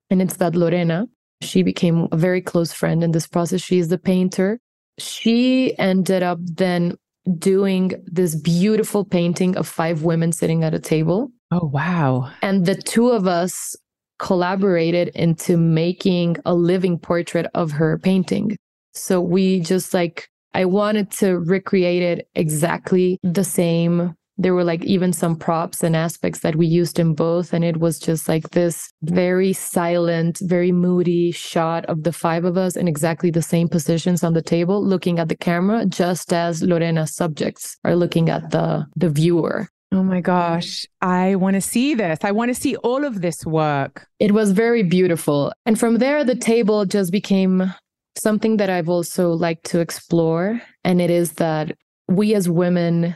And 0.10 0.22
it's 0.22 0.38
that 0.38 0.56
Lorena, 0.56 1.08
she 1.42 1.64
became 1.64 2.10
a 2.12 2.18
very 2.18 2.42
close 2.42 2.74
friend 2.74 3.02
in 3.04 3.12
this 3.12 3.28
process. 3.28 3.62
She 3.62 3.80
is 3.80 3.88
the 3.88 3.98
painter. 3.98 4.60
She 5.00 5.78
ended 5.80 6.22
up 6.22 6.40
then 6.42 6.98
doing 7.38 7.94
this 8.06 8.36
beautiful 8.36 9.06
painting 9.06 9.56
of 9.56 9.68
five 9.68 10.04
women 10.04 10.32
sitting 10.32 10.64
at 10.64 10.74
a 10.74 10.80
table. 10.80 11.32
Oh, 11.52 11.66
wow. 11.66 12.32
And 12.42 12.66
the 12.66 12.76
two 12.76 13.10
of 13.10 13.28
us 13.28 13.76
collaborated 14.20 15.10
into 15.10 15.58
making 15.58 16.38
a 16.46 16.54
living 16.54 16.98
portrait 16.98 17.48
of 17.54 17.72
her 17.72 17.98
painting. 18.00 18.58
So 18.94 19.22
we 19.22 19.60
just 19.60 19.94
like, 19.94 20.30
I 20.54 20.66
wanted 20.66 21.12
to 21.12 21.40
recreate 21.40 22.04
it 22.04 22.28
exactly 22.36 23.20
the 23.24 23.44
same 23.44 24.16
there 24.38 24.54
were 24.54 24.64
like 24.64 24.84
even 24.84 25.14
some 25.14 25.36
props 25.36 25.84
and 25.84 25.96
aspects 25.96 26.40
that 26.40 26.56
we 26.56 26.66
used 26.66 27.00
in 27.00 27.14
both 27.14 27.54
and 27.54 27.64
it 27.64 27.78
was 27.78 28.00
just 28.00 28.28
like 28.28 28.50
this 28.52 28.92
very 29.04 29.54
silent 29.54 30.40
very 30.42 30.72
moody 30.72 31.32
shot 31.32 31.86
of 31.86 32.04
the 32.04 32.14
five 32.14 32.46
of 32.46 32.58
us 32.58 32.76
in 32.76 32.88
exactly 32.88 33.30
the 33.30 33.42
same 33.42 33.68
positions 33.68 34.24
on 34.24 34.34
the 34.34 34.42
table 34.42 34.84
looking 34.84 35.20
at 35.20 35.30
the 35.30 35.36
camera 35.36 35.86
just 35.86 36.34
as 36.34 36.64
lorena's 36.64 37.16
subjects 37.16 37.78
are 37.84 37.96
looking 37.96 38.30
at 38.30 38.50
the 38.52 38.86
the 38.96 39.10
viewer 39.10 39.68
Oh 39.96 40.02
my 40.02 40.22
gosh, 40.22 40.88
I 41.02 41.36
want 41.36 41.54
to 41.54 41.62
see 41.62 41.94
this. 41.94 42.18
I 42.24 42.32
want 42.32 42.50
to 42.50 42.60
see 42.60 42.76
all 42.78 43.06
of 43.06 43.22
this 43.22 43.46
work. 43.46 44.08
It 44.18 44.32
was 44.32 44.52
very 44.52 44.82
beautiful. 44.82 45.54
And 45.68 45.80
from 45.80 46.00
there, 46.00 46.24
the 46.24 46.36
table 46.36 46.84
just 46.86 47.12
became 47.12 47.72
something 48.18 48.58
that 48.58 48.72
I've 48.72 48.90
also 48.90 49.34
liked 49.34 49.66
to 49.66 49.82
explore. 49.82 50.60
And 50.84 51.00
it 51.00 51.12
is 51.12 51.34
that 51.34 51.78
we 52.08 52.34
as 52.34 52.50
women 52.50 53.16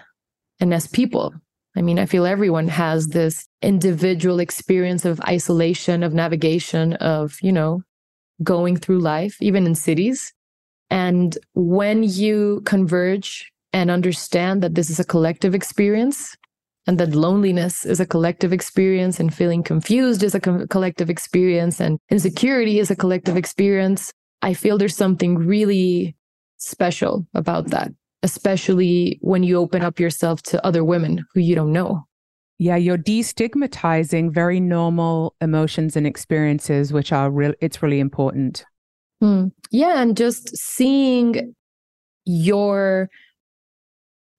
and 0.59 0.73
as 0.73 0.87
people. 0.87 1.33
I 1.75 1.81
mean, 1.81 1.99
I 1.99 2.05
feel 2.05 2.25
everyone 2.25 2.67
has 2.69 3.07
this 3.09 3.47
individual 3.61 4.39
experience 4.39 5.05
of 5.05 5.21
isolation, 5.21 6.01
of 6.01 6.13
navigation, 6.13 6.93
of, 6.93 7.37
you 7.41 7.51
know, 7.51 7.83
going 8.43 8.77
through 8.77 8.99
life, 8.99 9.37
even 9.41 9.65
in 9.67 9.75
cities. 9.75 10.33
And 10.89 11.37
when 11.53 12.03
you 12.03 12.61
converge 12.65 13.51
and 13.73 13.91
understand 13.91 14.63
that 14.63 14.75
this 14.75 14.89
is 14.89 14.99
a 14.99 15.05
collective 15.05 15.53
experience 15.53 16.35
and 16.87 16.97
that 16.99 17.13
loneliness 17.13 17.85
is 17.85 17.99
a 17.99 18.05
collective 18.05 18.53
experience 18.53 19.19
and 19.19 19.33
feeling 19.33 19.61
confused 19.61 20.23
is 20.23 20.33
a 20.33 20.39
co- 20.39 20.65
collective 20.67 21.09
experience 21.09 21.79
and 21.79 21.99
insecurity 22.09 22.79
is 22.79 22.89
a 22.89 22.95
collective 22.95 23.35
experience, 23.35 24.13
I 24.41 24.53
feel 24.53 24.77
there's 24.77 24.95
something 24.95 25.35
really 25.35 26.15
special 26.57 27.27
about 27.35 27.67
that 27.67 27.91
especially 28.23 29.19
when 29.21 29.43
you 29.43 29.57
open 29.57 29.81
up 29.81 29.99
yourself 29.99 30.41
to 30.43 30.65
other 30.65 30.83
women 30.83 31.23
who 31.33 31.39
you 31.39 31.55
don't 31.55 31.71
know. 31.71 32.03
Yeah, 32.59 32.75
you're 32.75 32.97
destigmatizing 32.97 34.33
very 34.33 34.59
normal 34.59 35.35
emotions 35.41 35.95
and 35.95 36.07
experiences, 36.07 36.91
which 36.91 37.11
are 37.11 37.29
real. 37.29 37.53
It's 37.61 37.83
really 37.83 37.99
important. 37.99 38.65
Hmm. 39.21 39.47
Yeah, 39.69 40.01
and 40.01 40.17
just 40.17 40.57
seeing 40.57 41.53
your, 42.25 43.09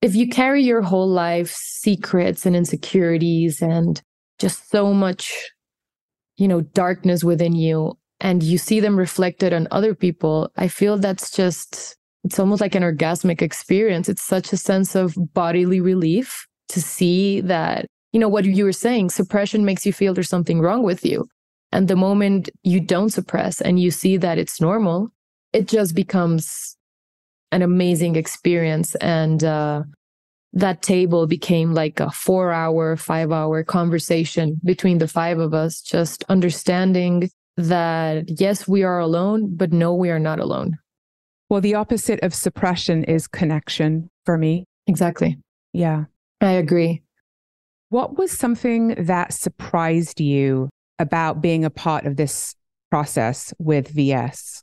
if 0.02 0.16
you 0.16 0.28
carry 0.28 0.62
your 0.62 0.82
whole 0.82 1.08
life 1.08 1.50
secrets 1.50 2.44
and 2.44 2.56
insecurities 2.56 3.62
and 3.62 4.02
just 4.38 4.68
so 4.68 4.92
much, 4.92 5.32
you 6.36 6.48
know, 6.48 6.60
darkness 6.60 7.22
within 7.22 7.54
you, 7.54 7.96
and 8.20 8.42
you 8.42 8.58
see 8.58 8.80
them 8.80 8.96
reflected 8.96 9.52
on 9.52 9.68
other 9.70 9.94
people, 9.94 10.50
I 10.56 10.66
feel 10.66 10.98
that's 10.98 11.30
just 11.30 11.96
it's 12.24 12.38
almost 12.38 12.60
like 12.60 12.74
an 12.74 12.82
orgasmic 12.82 13.42
experience. 13.42 14.08
It's 14.08 14.22
such 14.22 14.52
a 14.52 14.56
sense 14.56 14.94
of 14.94 15.14
bodily 15.34 15.80
relief 15.80 16.46
to 16.68 16.82
see 16.82 17.40
that, 17.42 17.86
you 18.12 18.20
know, 18.20 18.28
what 18.28 18.44
you 18.44 18.64
were 18.64 18.72
saying, 18.72 19.10
suppression 19.10 19.64
makes 19.64 19.86
you 19.86 19.92
feel 19.92 20.14
there's 20.14 20.28
something 20.28 20.60
wrong 20.60 20.82
with 20.82 21.04
you. 21.04 21.26
And 21.72 21.88
the 21.88 21.96
moment 21.96 22.48
you 22.62 22.80
don't 22.80 23.10
suppress 23.10 23.60
and 23.60 23.78
you 23.78 23.90
see 23.90 24.16
that 24.16 24.38
it's 24.38 24.60
normal, 24.60 25.10
it 25.52 25.68
just 25.68 25.94
becomes 25.94 26.76
an 27.52 27.62
amazing 27.62 28.16
experience. 28.16 28.94
And 28.96 29.42
uh, 29.44 29.82
that 30.52 30.82
table 30.82 31.26
became 31.26 31.74
like 31.74 32.00
a 32.00 32.10
four 32.10 32.52
hour, 32.52 32.96
five 32.96 33.32
hour 33.32 33.62
conversation 33.64 34.60
between 34.64 34.98
the 34.98 35.08
five 35.08 35.38
of 35.38 35.54
us, 35.54 35.80
just 35.80 36.24
understanding 36.28 37.30
that 37.56 38.40
yes, 38.40 38.68
we 38.68 38.82
are 38.82 38.98
alone, 38.98 39.54
but 39.56 39.72
no, 39.72 39.94
we 39.94 40.10
are 40.10 40.20
not 40.20 40.40
alone. 40.40 40.78
Well, 41.48 41.60
the 41.60 41.74
opposite 41.74 42.20
of 42.22 42.34
suppression 42.34 43.04
is 43.04 43.26
connection 43.26 44.10
for 44.24 44.36
me. 44.36 44.64
Exactly. 44.86 45.38
Yeah. 45.72 46.04
I 46.40 46.52
agree. 46.52 47.02
What 47.90 48.18
was 48.18 48.32
something 48.32 48.94
that 48.98 49.32
surprised 49.32 50.20
you 50.20 50.68
about 50.98 51.40
being 51.40 51.64
a 51.64 51.70
part 51.70 52.06
of 52.06 52.16
this 52.16 52.54
process 52.90 53.54
with 53.58 53.88
VS? 53.88 54.62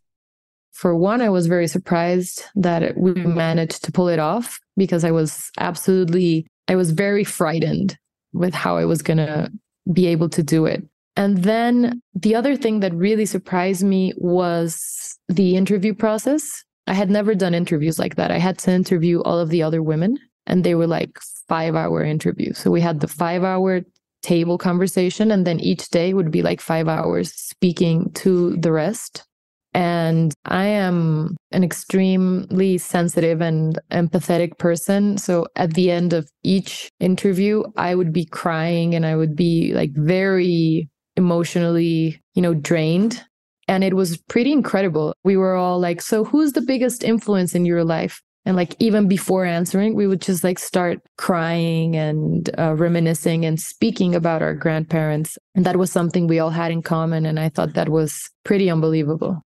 For 0.73 0.95
one, 0.95 1.21
I 1.21 1.29
was 1.29 1.47
very 1.47 1.67
surprised 1.67 2.43
that 2.55 2.97
we 2.97 3.13
managed 3.13 3.83
to 3.85 3.91
pull 3.91 4.09
it 4.09 4.19
off 4.19 4.59
because 4.75 5.05
I 5.05 5.11
was 5.11 5.49
absolutely, 5.57 6.47
I 6.67 6.75
was 6.75 6.91
very 6.91 7.23
frightened 7.23 7.97
with 8.33 8.53
how 8.53 8.75
I 8.77 8.85
was 8.85 9.01
going 9.01 9.17
to 9.17 9.49
be 9.91 10.07
able 10.07 10.29
to 10.29 10.43
do 10.43 10.65
it. 10.65 10.83
And 11.15 11.43
then 11.43 12.01
the 12.13 12.35
other 12.35 12.57
thing 12.57 12.81
that 12.81 12.93
really 12.93 13.25
surprised 13.25 13.83
me 13.83 14.13
was 14.17 15.17
the 15.29 15.55
interview 15.55 15.93
process. 15.93 16.64
I 16.87 16.93
had 16.93 17.09
never 17.09 17.35
done 17.35 17.53
interviews 17.53 17.97
like 17.97 18.15
that. 18.15 18.31
I 18.31 18.37
had 18.37 18.57
to 18.59 18.71
interview 18.71 19.21
all 19.21 19.39
of 19.39 19.49
the 19.49 19.63
other 19.63 19.81
women, 19.81 20.17
and 20.45 20.63
they 20.63 20.75
were 20.75 20.87
like 20.87 21.19
five 21.47 21.75
hour 21.75 22.03
interviews. 22.03 22.57
So 22.57 22.71
we 22.71 22.81
had 22.81 22.99
the 22.99 23.07
five 23.07 23.43
hour 23.43 23.81
table 24.21 24.57
conversation, 24.57 25.31
and 25.31 25.45
then 25.45 25.59
each 25.59 25.89
day 25.89 26.13
would 26.13 26.31
be 26.31 26.41
like 26.41 26.61
five 26.61 26.87
hours 26.87 27.33
speaking 27.33 28.11
to 28.15 28.55
the 28.57 28.71
rest. 28.71 29.25
And 29.73 30.33
I 30.45 30.67
am 30.67 31.35
an 31.51 31.63
extremely 31.63 32.77
sensitive 32.77 33.41
and 33.41 33.77
empathetic 33.91 34.57
person. 34.57 35.17
So 35.17 35.47
at 35.57 35.73
the 35.73 35.91
end 35.91 36.13
of 36.13 36.29
each 36.43 36.89
interview, 37.01 37.63
I 37.75 37.93
would 37.93 38.13
be 38.13 38.23
crying 38.23 38.95
and 38.95 39.05
I 39.05 39.17
would 39.17 39.35
be 39.35 39.73
like 39.73 39.91
very 39.93 40.87
emotionally, 41.17 42.21
you 42.35 42.41
know, 42.41 42.53
drained 42.53 43.21
and 43.67 43.83
it 43.83 43.95
was 43.95 44.17
pretty 44.17 44.51
incredible. 44.51 45.15
We 45.23 45.37
were 45.37 45.55
all 45.55 45.79
like, 45.79 46.01
So, 46.01 46.23
who's 46.23 46.53
the 46.53 46.61
biggest 46.61 47.03
influence 47.03 47.55
in 47.55 47.65
your 47.65 47.83
life? 47.83 48.21
And 48.45 48.55
like, 48.55 48.75
even 48.77 49.07
before 49.07 49.43
answering, 49.43 49.95
we 49.95 50.05
would 50.05 50.21
just 50.21 50.43
like 50.43 50.59
start 50.59 50.99
crying 51.17 51.95
and 51.95 52.47
uh, 52.59 52.75
reminiscing 52.75 53.43
and 53.43 53.59
speaking 53.59 54.13
about 54.13 54.43
our 54.43 54.53
grandparents. 54.53 55.37
And 55.55 55.65
that 55.65 55.77
was 55.77 55.91
something 55.91 56.27
we 56.27 56.37
all 56.37 56.51
had 56.51 56.71
in 56.71 56.83
common. 56.83 57.25
And 57.25 57.39
I 57.39 57.49
thought 57.49 57.73
that 57.73 57.89
was 57.89 58.29
pretty 58.43 58.69
unbelievable. 58.69 59.41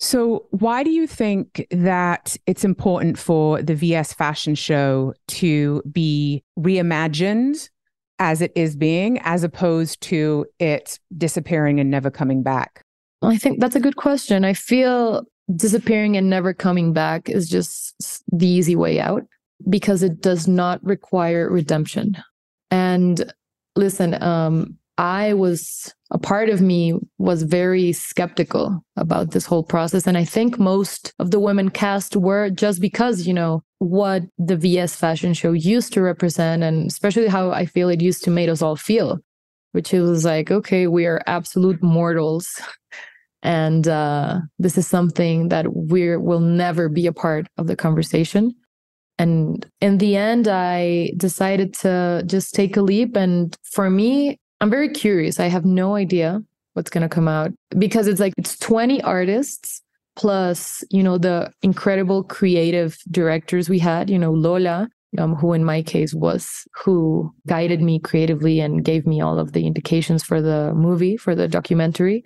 So, 0.00 0.46
why 0.50 0.82
do 0.82 0.90
you 0.90 1.06
think 1.06 1.66
that 1.72 2.36
it's 2.46 2.64
important 2.64 3.18
for 3.18 3.60
the 3.60 3.74
VS 3.74 4.12
fashion 4.12 4.54
show 4.54 5.12
to 5.28 5.82
be 5.90 6.42
reimagined 6.58 7.68
as 8.20 8.40
it 8.40 8.52
is 8.54 8.76
being, 8.76 9.18
as 9.22 9.42
opposed 9.42 10.00
to 10.02 10.46
it 10.58 10.98
disappearing 11.16 11.80
and 11.80 11.90
never 11.90 12.10
coming 12.10 12.42
back? 12.42 12.84
I 13.22 13.36
think 13.36 13.60
that's 13.60 13.76
a 13.76 13.80
good 13.80 13.96
question. 13.96 14.44
I 14.44 14.54
feel 14.54 15.24
disappearing 15.54 16.16
and 16.16 16.28
never 16.28 16.52
coming 16.52 16.92
back 16.92 17.28
is 17.28 17.48
just 17.48 18.22
the 18.30 18.46
easy 18.46 18.76
way 18.76 19.00
out 19.00 19.22
because 19.68 20.02
it 20.02 20.20
does 20.20 20.46
not 20.46 20.82
require 20.84 21.50
redemption. 21.50 22.16
And 22.70 23.32
listen, 23.74 24.22
um, 24.22 24.76
I 24.98 25.32
was 25.34 25.94
a 26.10 26.18
part 26.18 26.48
of 26.48 26.60
me 26.60 26.94
was 27.18 27.42
very 27.42 27.92
skeptical 27.92 28.84
about 28.96 29.30
this 29.30 29.46
whole 29.46 29.62
process. 29.62 30.06
And 30.06 30.16
I 30.16 30.24
think 30.24 30.58
most 30.58 31.12
of 31.18 31.30
the 31.30 31.40
women 31.40 31.70
cast 31.70 32.16
were 32.16 32.50
just 32.50 32.80
because, 32.80 33.26
you 33.26 33.34
know, 33.34 33.62
what 33.78 34.24
the 34.38 34.56
VS 34.56 34.96
fashion 34.96 35.34
show 35.34 35.52
used 35.52 35.92
to 35.92 36.02
represent, 36.02 36.62
and 36.62 36.90
especially 36.90 37.28
how 37.28 37.50
I 37.50 37.66
feel 37.66 37.88
it 37.88 38.00
used 38.00 38.24
to 38.24 38.30
make 38.30 38.48
us 38.48 38.62
all 38.62 38.76
feel 38.76 39.20
which 39.72 39.92
was 39.92 40.24
like, 40.24 40.50
okay, 40.50 40.86
we 40.86 41.06
are 41.06 41.22
absolute 41.26 41.82
mortals. 41.82 42.60
And 43.42 43.86
uh, 43.86 44.40
this 44.58 44.76
is 44.76 44.86
something 44.86 45.48
that 45.48 45.74
we 45.74 46.16
will 46.16 46.40
never 46.40 46.88
be 46.88 47.06
a 47.06 47.12
part 47.12 47.46
of 47.56 47.66
the 47.66 47.76
conversation. 47.76 48.54
And 49.18 49.66
in 49.80 49.98
the 49.98 50.16
end, 50.16 50.48
I 50.48 51.12
decided 51.16 51.74
to 51.74 52.22
just 52.26 52.54
take 52.54 52.76
a 52.76 52.82
leap. 52.82 53.16
And 53.16 53.56
for 53.64 53.90
me, 53.90 54.38
I'm 54.60 54.70
very 54.70 54.88
curious. 54.88 55.40
I 55.40 55.46
have 55.46 55.64
no 55.64 55.94
idea 55.94 56.40
what's 56.74 56.90
going 56.90 57.02
to 57.02 57.08
come 57.08 57.28
out 57.28 57.52
because 57.76 58.06
it's 58.06 58.20
like 58.20 58.34
it's 58.36 58.56
20 58.58 59.02
artists 59.02 59.82
plus, 60.16 60.82
you 60.90 61.02
know, 61.02 61.16
the 61.16 61.50
incredible 61.62 62.24
creative 62.24 62.98
directors 63.10 63.68
we 63.68 63.78
had, 63.78 64.10
you 64.10 64.18
know, 64.18 64.32
Lola, 64.32 64.88
um, 65.16 65.34
who 65.36 65.52
in 65.52 65.64
my 65.64 65.80
case 65.80 66.12
was 66.12 66.66
who 66.74 67.32
guided 67.46 67.80
me 67.80 67.98
creatively 68.00 68.60
and 68.60 68.84
gave 68.84 69.06
me 69.06 69.20
all 69.20 69.38
of 69.38 69.52
the 69.52 69.66
indications 69.66 70.24
for 70.24 70.42
the 70.42 70.72
movie, 70.74 71.16
for 71.16 71.34
the 71.34 71.48
documentary. 71.48 72.24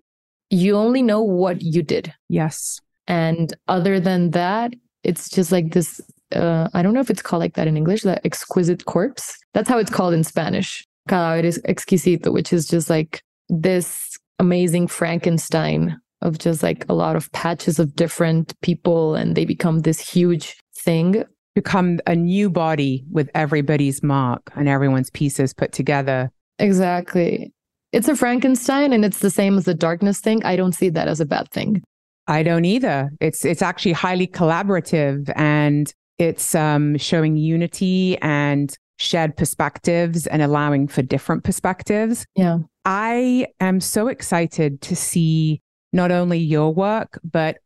You 0.53 0.77
only 0.77 1.03
know 1.03 1.23
what 1.23 1.63
you 1.63 1.83
did. 1.83 2.13
Yes. 2.29 2.81
And 3.09 3.53
other 3.69 3.99
than 3.99 4.31
that, 4.33 4.75
it's 5.03 5.29
just 5.29 5.51
like 5.51 5.73
this. 5.73 6.01
Uh, 6.31 6.69
I 6.75 6.83
don't 6.83 6.95
know 6.95 7.01
if 7.01 7.11
it's 7.11 7.23
called 7.23 7.41
like 7.41 7.55
that 7.55 7.67
in 7.67 7.77
English, 7.77 8.03
the 8.03 8.25
exquisite 8.25 8.85
corpse. 8.85 9.37
That's 9.55 9.69
how 9.69 9.79
it's 9.79 9.91
called 9.91 10.15
in 10.15 10.25
Spanish. 10.25 10.87
Cadáver 11.09 11.59
exquisito, 11.65 12.33
which 12.33 12.53
is 12.53 12.69
just 12.69 12.89
like 12.89 13.23
this 13.49 14.17
amazing 14.39 14.87
Frankenstein 14.87 15.99
of 16.21 16.39
just 16.39 16.63
like 16.63 16.87
a 16.89 16.95
lot 16.95 17.17
of 17.17 17.33
patches 17.33 17.79
of 17.79 17.97
different 17.97 18.59
people 18.61 19.15
and 19.17 19.35
they 19.35 19.45
become 19.45 19.81
this 19.81 19.99
huge 19.99 20.57
thing 20.77 21.25
become 21.55 22.01
a 22.07 22.15
new 22.15 22.49
body 22.49 23.05
with 23.11 23.31
everybody's 23.35 24.03
mark 24.03 24.51
and 24.57 24.69
everyone's 24.69 25.11
pieces 25.11 25.53
put 25.53 25.73
together. 25.73 26.31
Exactly. 26.59 27.53
It's 27.93 28.09
a 28.09 28.17
Frankenstein 28.17 28.93
and 28.93 29.05
it's 29.05 29.19
the 29.19 29.31
same 29.31 29.59
as 29.59 29.65
the 29.67 29.75
darkness 29.75 30.21
thing. 30.21 30.45
I 30.45 30.57
don't 30.57 30.73
see 30.73 30.89
that 30.89 31.09
as 31.09 31.21
a 31.21 31.27
bad 31.27 31.51
thing. 31.51 31.83
I 32.27 32.43
don't 32.43 32.65
either. 32.65 33.11
It's 33.21 33.45
it's 33.45 33.63
actually 33.63 33.93
highly 33.93 34.27
collaborative 34.27 35.31
and 35.37 35.93
it's 36.19 36.55
um, 36.55 36.97
showing 36.99 37.37
unity 37.37 38.17
and 38.23 38.75
shared 38.99 39.37
perspectives 39.37 40.27
and 40.27 40.41
allowing 40.41 40.89
for 40.89 41.03
different 41.03 41.45
perspectives. 41.45 42.25
Yeah. 42.37 42.59
I 42.85 43.49
am 43.61 43.81
so 43.81 44.09
excited 44.09 44.81
to 44.83 44.97
see 44.97 45.61
not 45.93 46.11
only 46.11 46.39
your 46.39 46.73
work, 46.73 47.19
but 47.25 47.59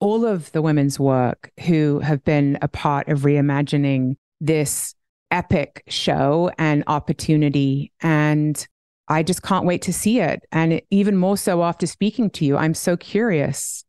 all 0.00 0.26
of 0.26 0.50
the 0.52 0.62
women's 0.62 0.98
work 0.98 1.50
who 1.60 2.00
have 2.00 2.24
been 2.24 2.58
a 2.60 2.68
part 2.68 3.08
of 3.08 3.20
reimagining 3.20 4.16
this 4.40 4.94
epic 5.30 5.84
show 5.86 6.50
and 6.58 6.82
opportunity. 6.88 7.92
And 8.00 8.66
I 9.08 9.22
just 9.22 9.42
can't 9.42 9.66
wait 9.66 9.82
to 9.82 9.92
see 9.92 10.20
it. 10.20 10.44
And 10.52 10.80
even 10.90 11.16
more 11.16 11.36
so 11.36 11.62
after 11.62 11.86
speaking 11.86 12.30
to 12.30 12.44
you, 12.44 12.56
I'm 12.56 12.74
so 12.74 12.96
curious. 12.96 13.84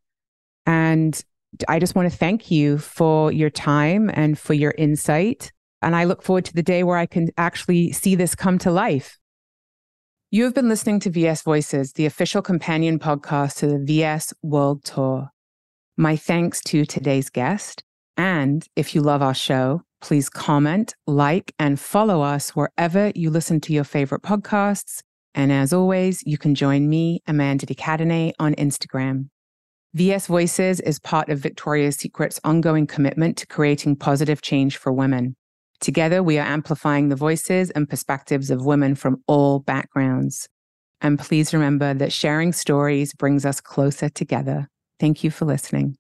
And 0.66 1.24
I 1.68 1.80
just 1.80 1.96
want 1.96 2.12
to 2.12 2.18
thank 2.18 2.50
you 2.50 2.78
for 2.78 3.32
your 3.32 3.50
time 3.50 4.10
and 4.14 4.38
for 4.38 4.54
your 4.54 4.74
insight. 4.78 5.52
And 5.82 5.96
I 5.96 6.06
look 6.06 6.24
forward 6.24 6.46
to 6.46 6.54
the 6.54 6.64
day 6.64 6.84
where 6.84 6.98
I 6.98 7.06
can 7.06 7.30
actually 7.38 7.92
see 7.92 8.16
this 8.16 8.36
come 8.36 8.58
to 8.60 8.72
life. 8.72 9.18
You 10.32 10.46
have 10.46 10.56
been 10.56 10.70
listening 10.70 11.00
to 11.02 11.12
VS 11.12 11.44
Voices, 11.44 11.94
the 11.94 12.08
official 12.08 12.42
companion 12.42 12.98
podcast 12.98 13.58
to 13.58 13.68
the 13.68 13.80
VS 13.80 14.34
World 14.42 14.84
Tour. 14.84 15.30
My 15.96 16.16
thanks 16.16 16.60
to 16.62 16.86
today's 16.86 17.30
guest. 17.30 17.84
And 18.18 18.66
if 18.76 18.96
you 18.96 19.02
love 19.02 19.22
our 19.22 19.36
show, 19.36 19.84
please 20.04 20.30
comment, 20.30 20.94
like, 21.08 21.56
and 21.58 21.80
follow 21.80 22.22
us 22.22 22.50
wherever 22.50 23.12
you 23.16 23.30
listen 23.30 23.62
to 23.62 23.72
your 23.72 23.86
favorite 23.86 24.22
podcasts. 24.22 25.00
And 25.34 25.52
as 25.52 25.72
always, 25.72 26.22
you 26.26 26.38
can 26.38 26.56
join 26.56 26.90
me, 26.90 27.22
Amanda 27.26 27.66
de 27.66 27.74
Cadenet, 27.74 28.34
on 28.38 28.54
Instagram. 28.56 29.30
VS 29.94 30.28
Voices 30.28 30.82
is 30.82 31.00
part 31.00 31.30
of 31.30 31.40
Victoria's 31.40 31.96
Secret's 31.96 32.40
ongoing 32.44 32.86
commitment 32.86 33.38
to 33.38 33.48
creating 33.48 33.96
positive 33.96 34.42
change 34.42 34.76
for 34.76 34.92
women. 34.92 35.36
Together, 35.80 36.22
we 36.22 36.38
are 36.38 36.46
amplifying 36.46 37.08
the 37.08 37.16
voices 37.16 37.70
and 37.72 37.90
perspectives 37.90 38.50
of 38.50 38.66
women 38.66 38.96
from 38.96 39.24
all 39.28 39.60
backgrounds. 39.60 40.50
And 41.00 41.18
please 41.18 41.54
remember 41.54 41.94
that 41.94 42.12
sharing 42.12 42.52
stories 42.52 43.14
brings 43.14 43.46
us 43.46 43.62
closer 43.62 44.10
together. 44.10 44.68
Thank 45.00 45.24
you 45.24 45.32
for 45.32 45.46
listening. 45.46 45.96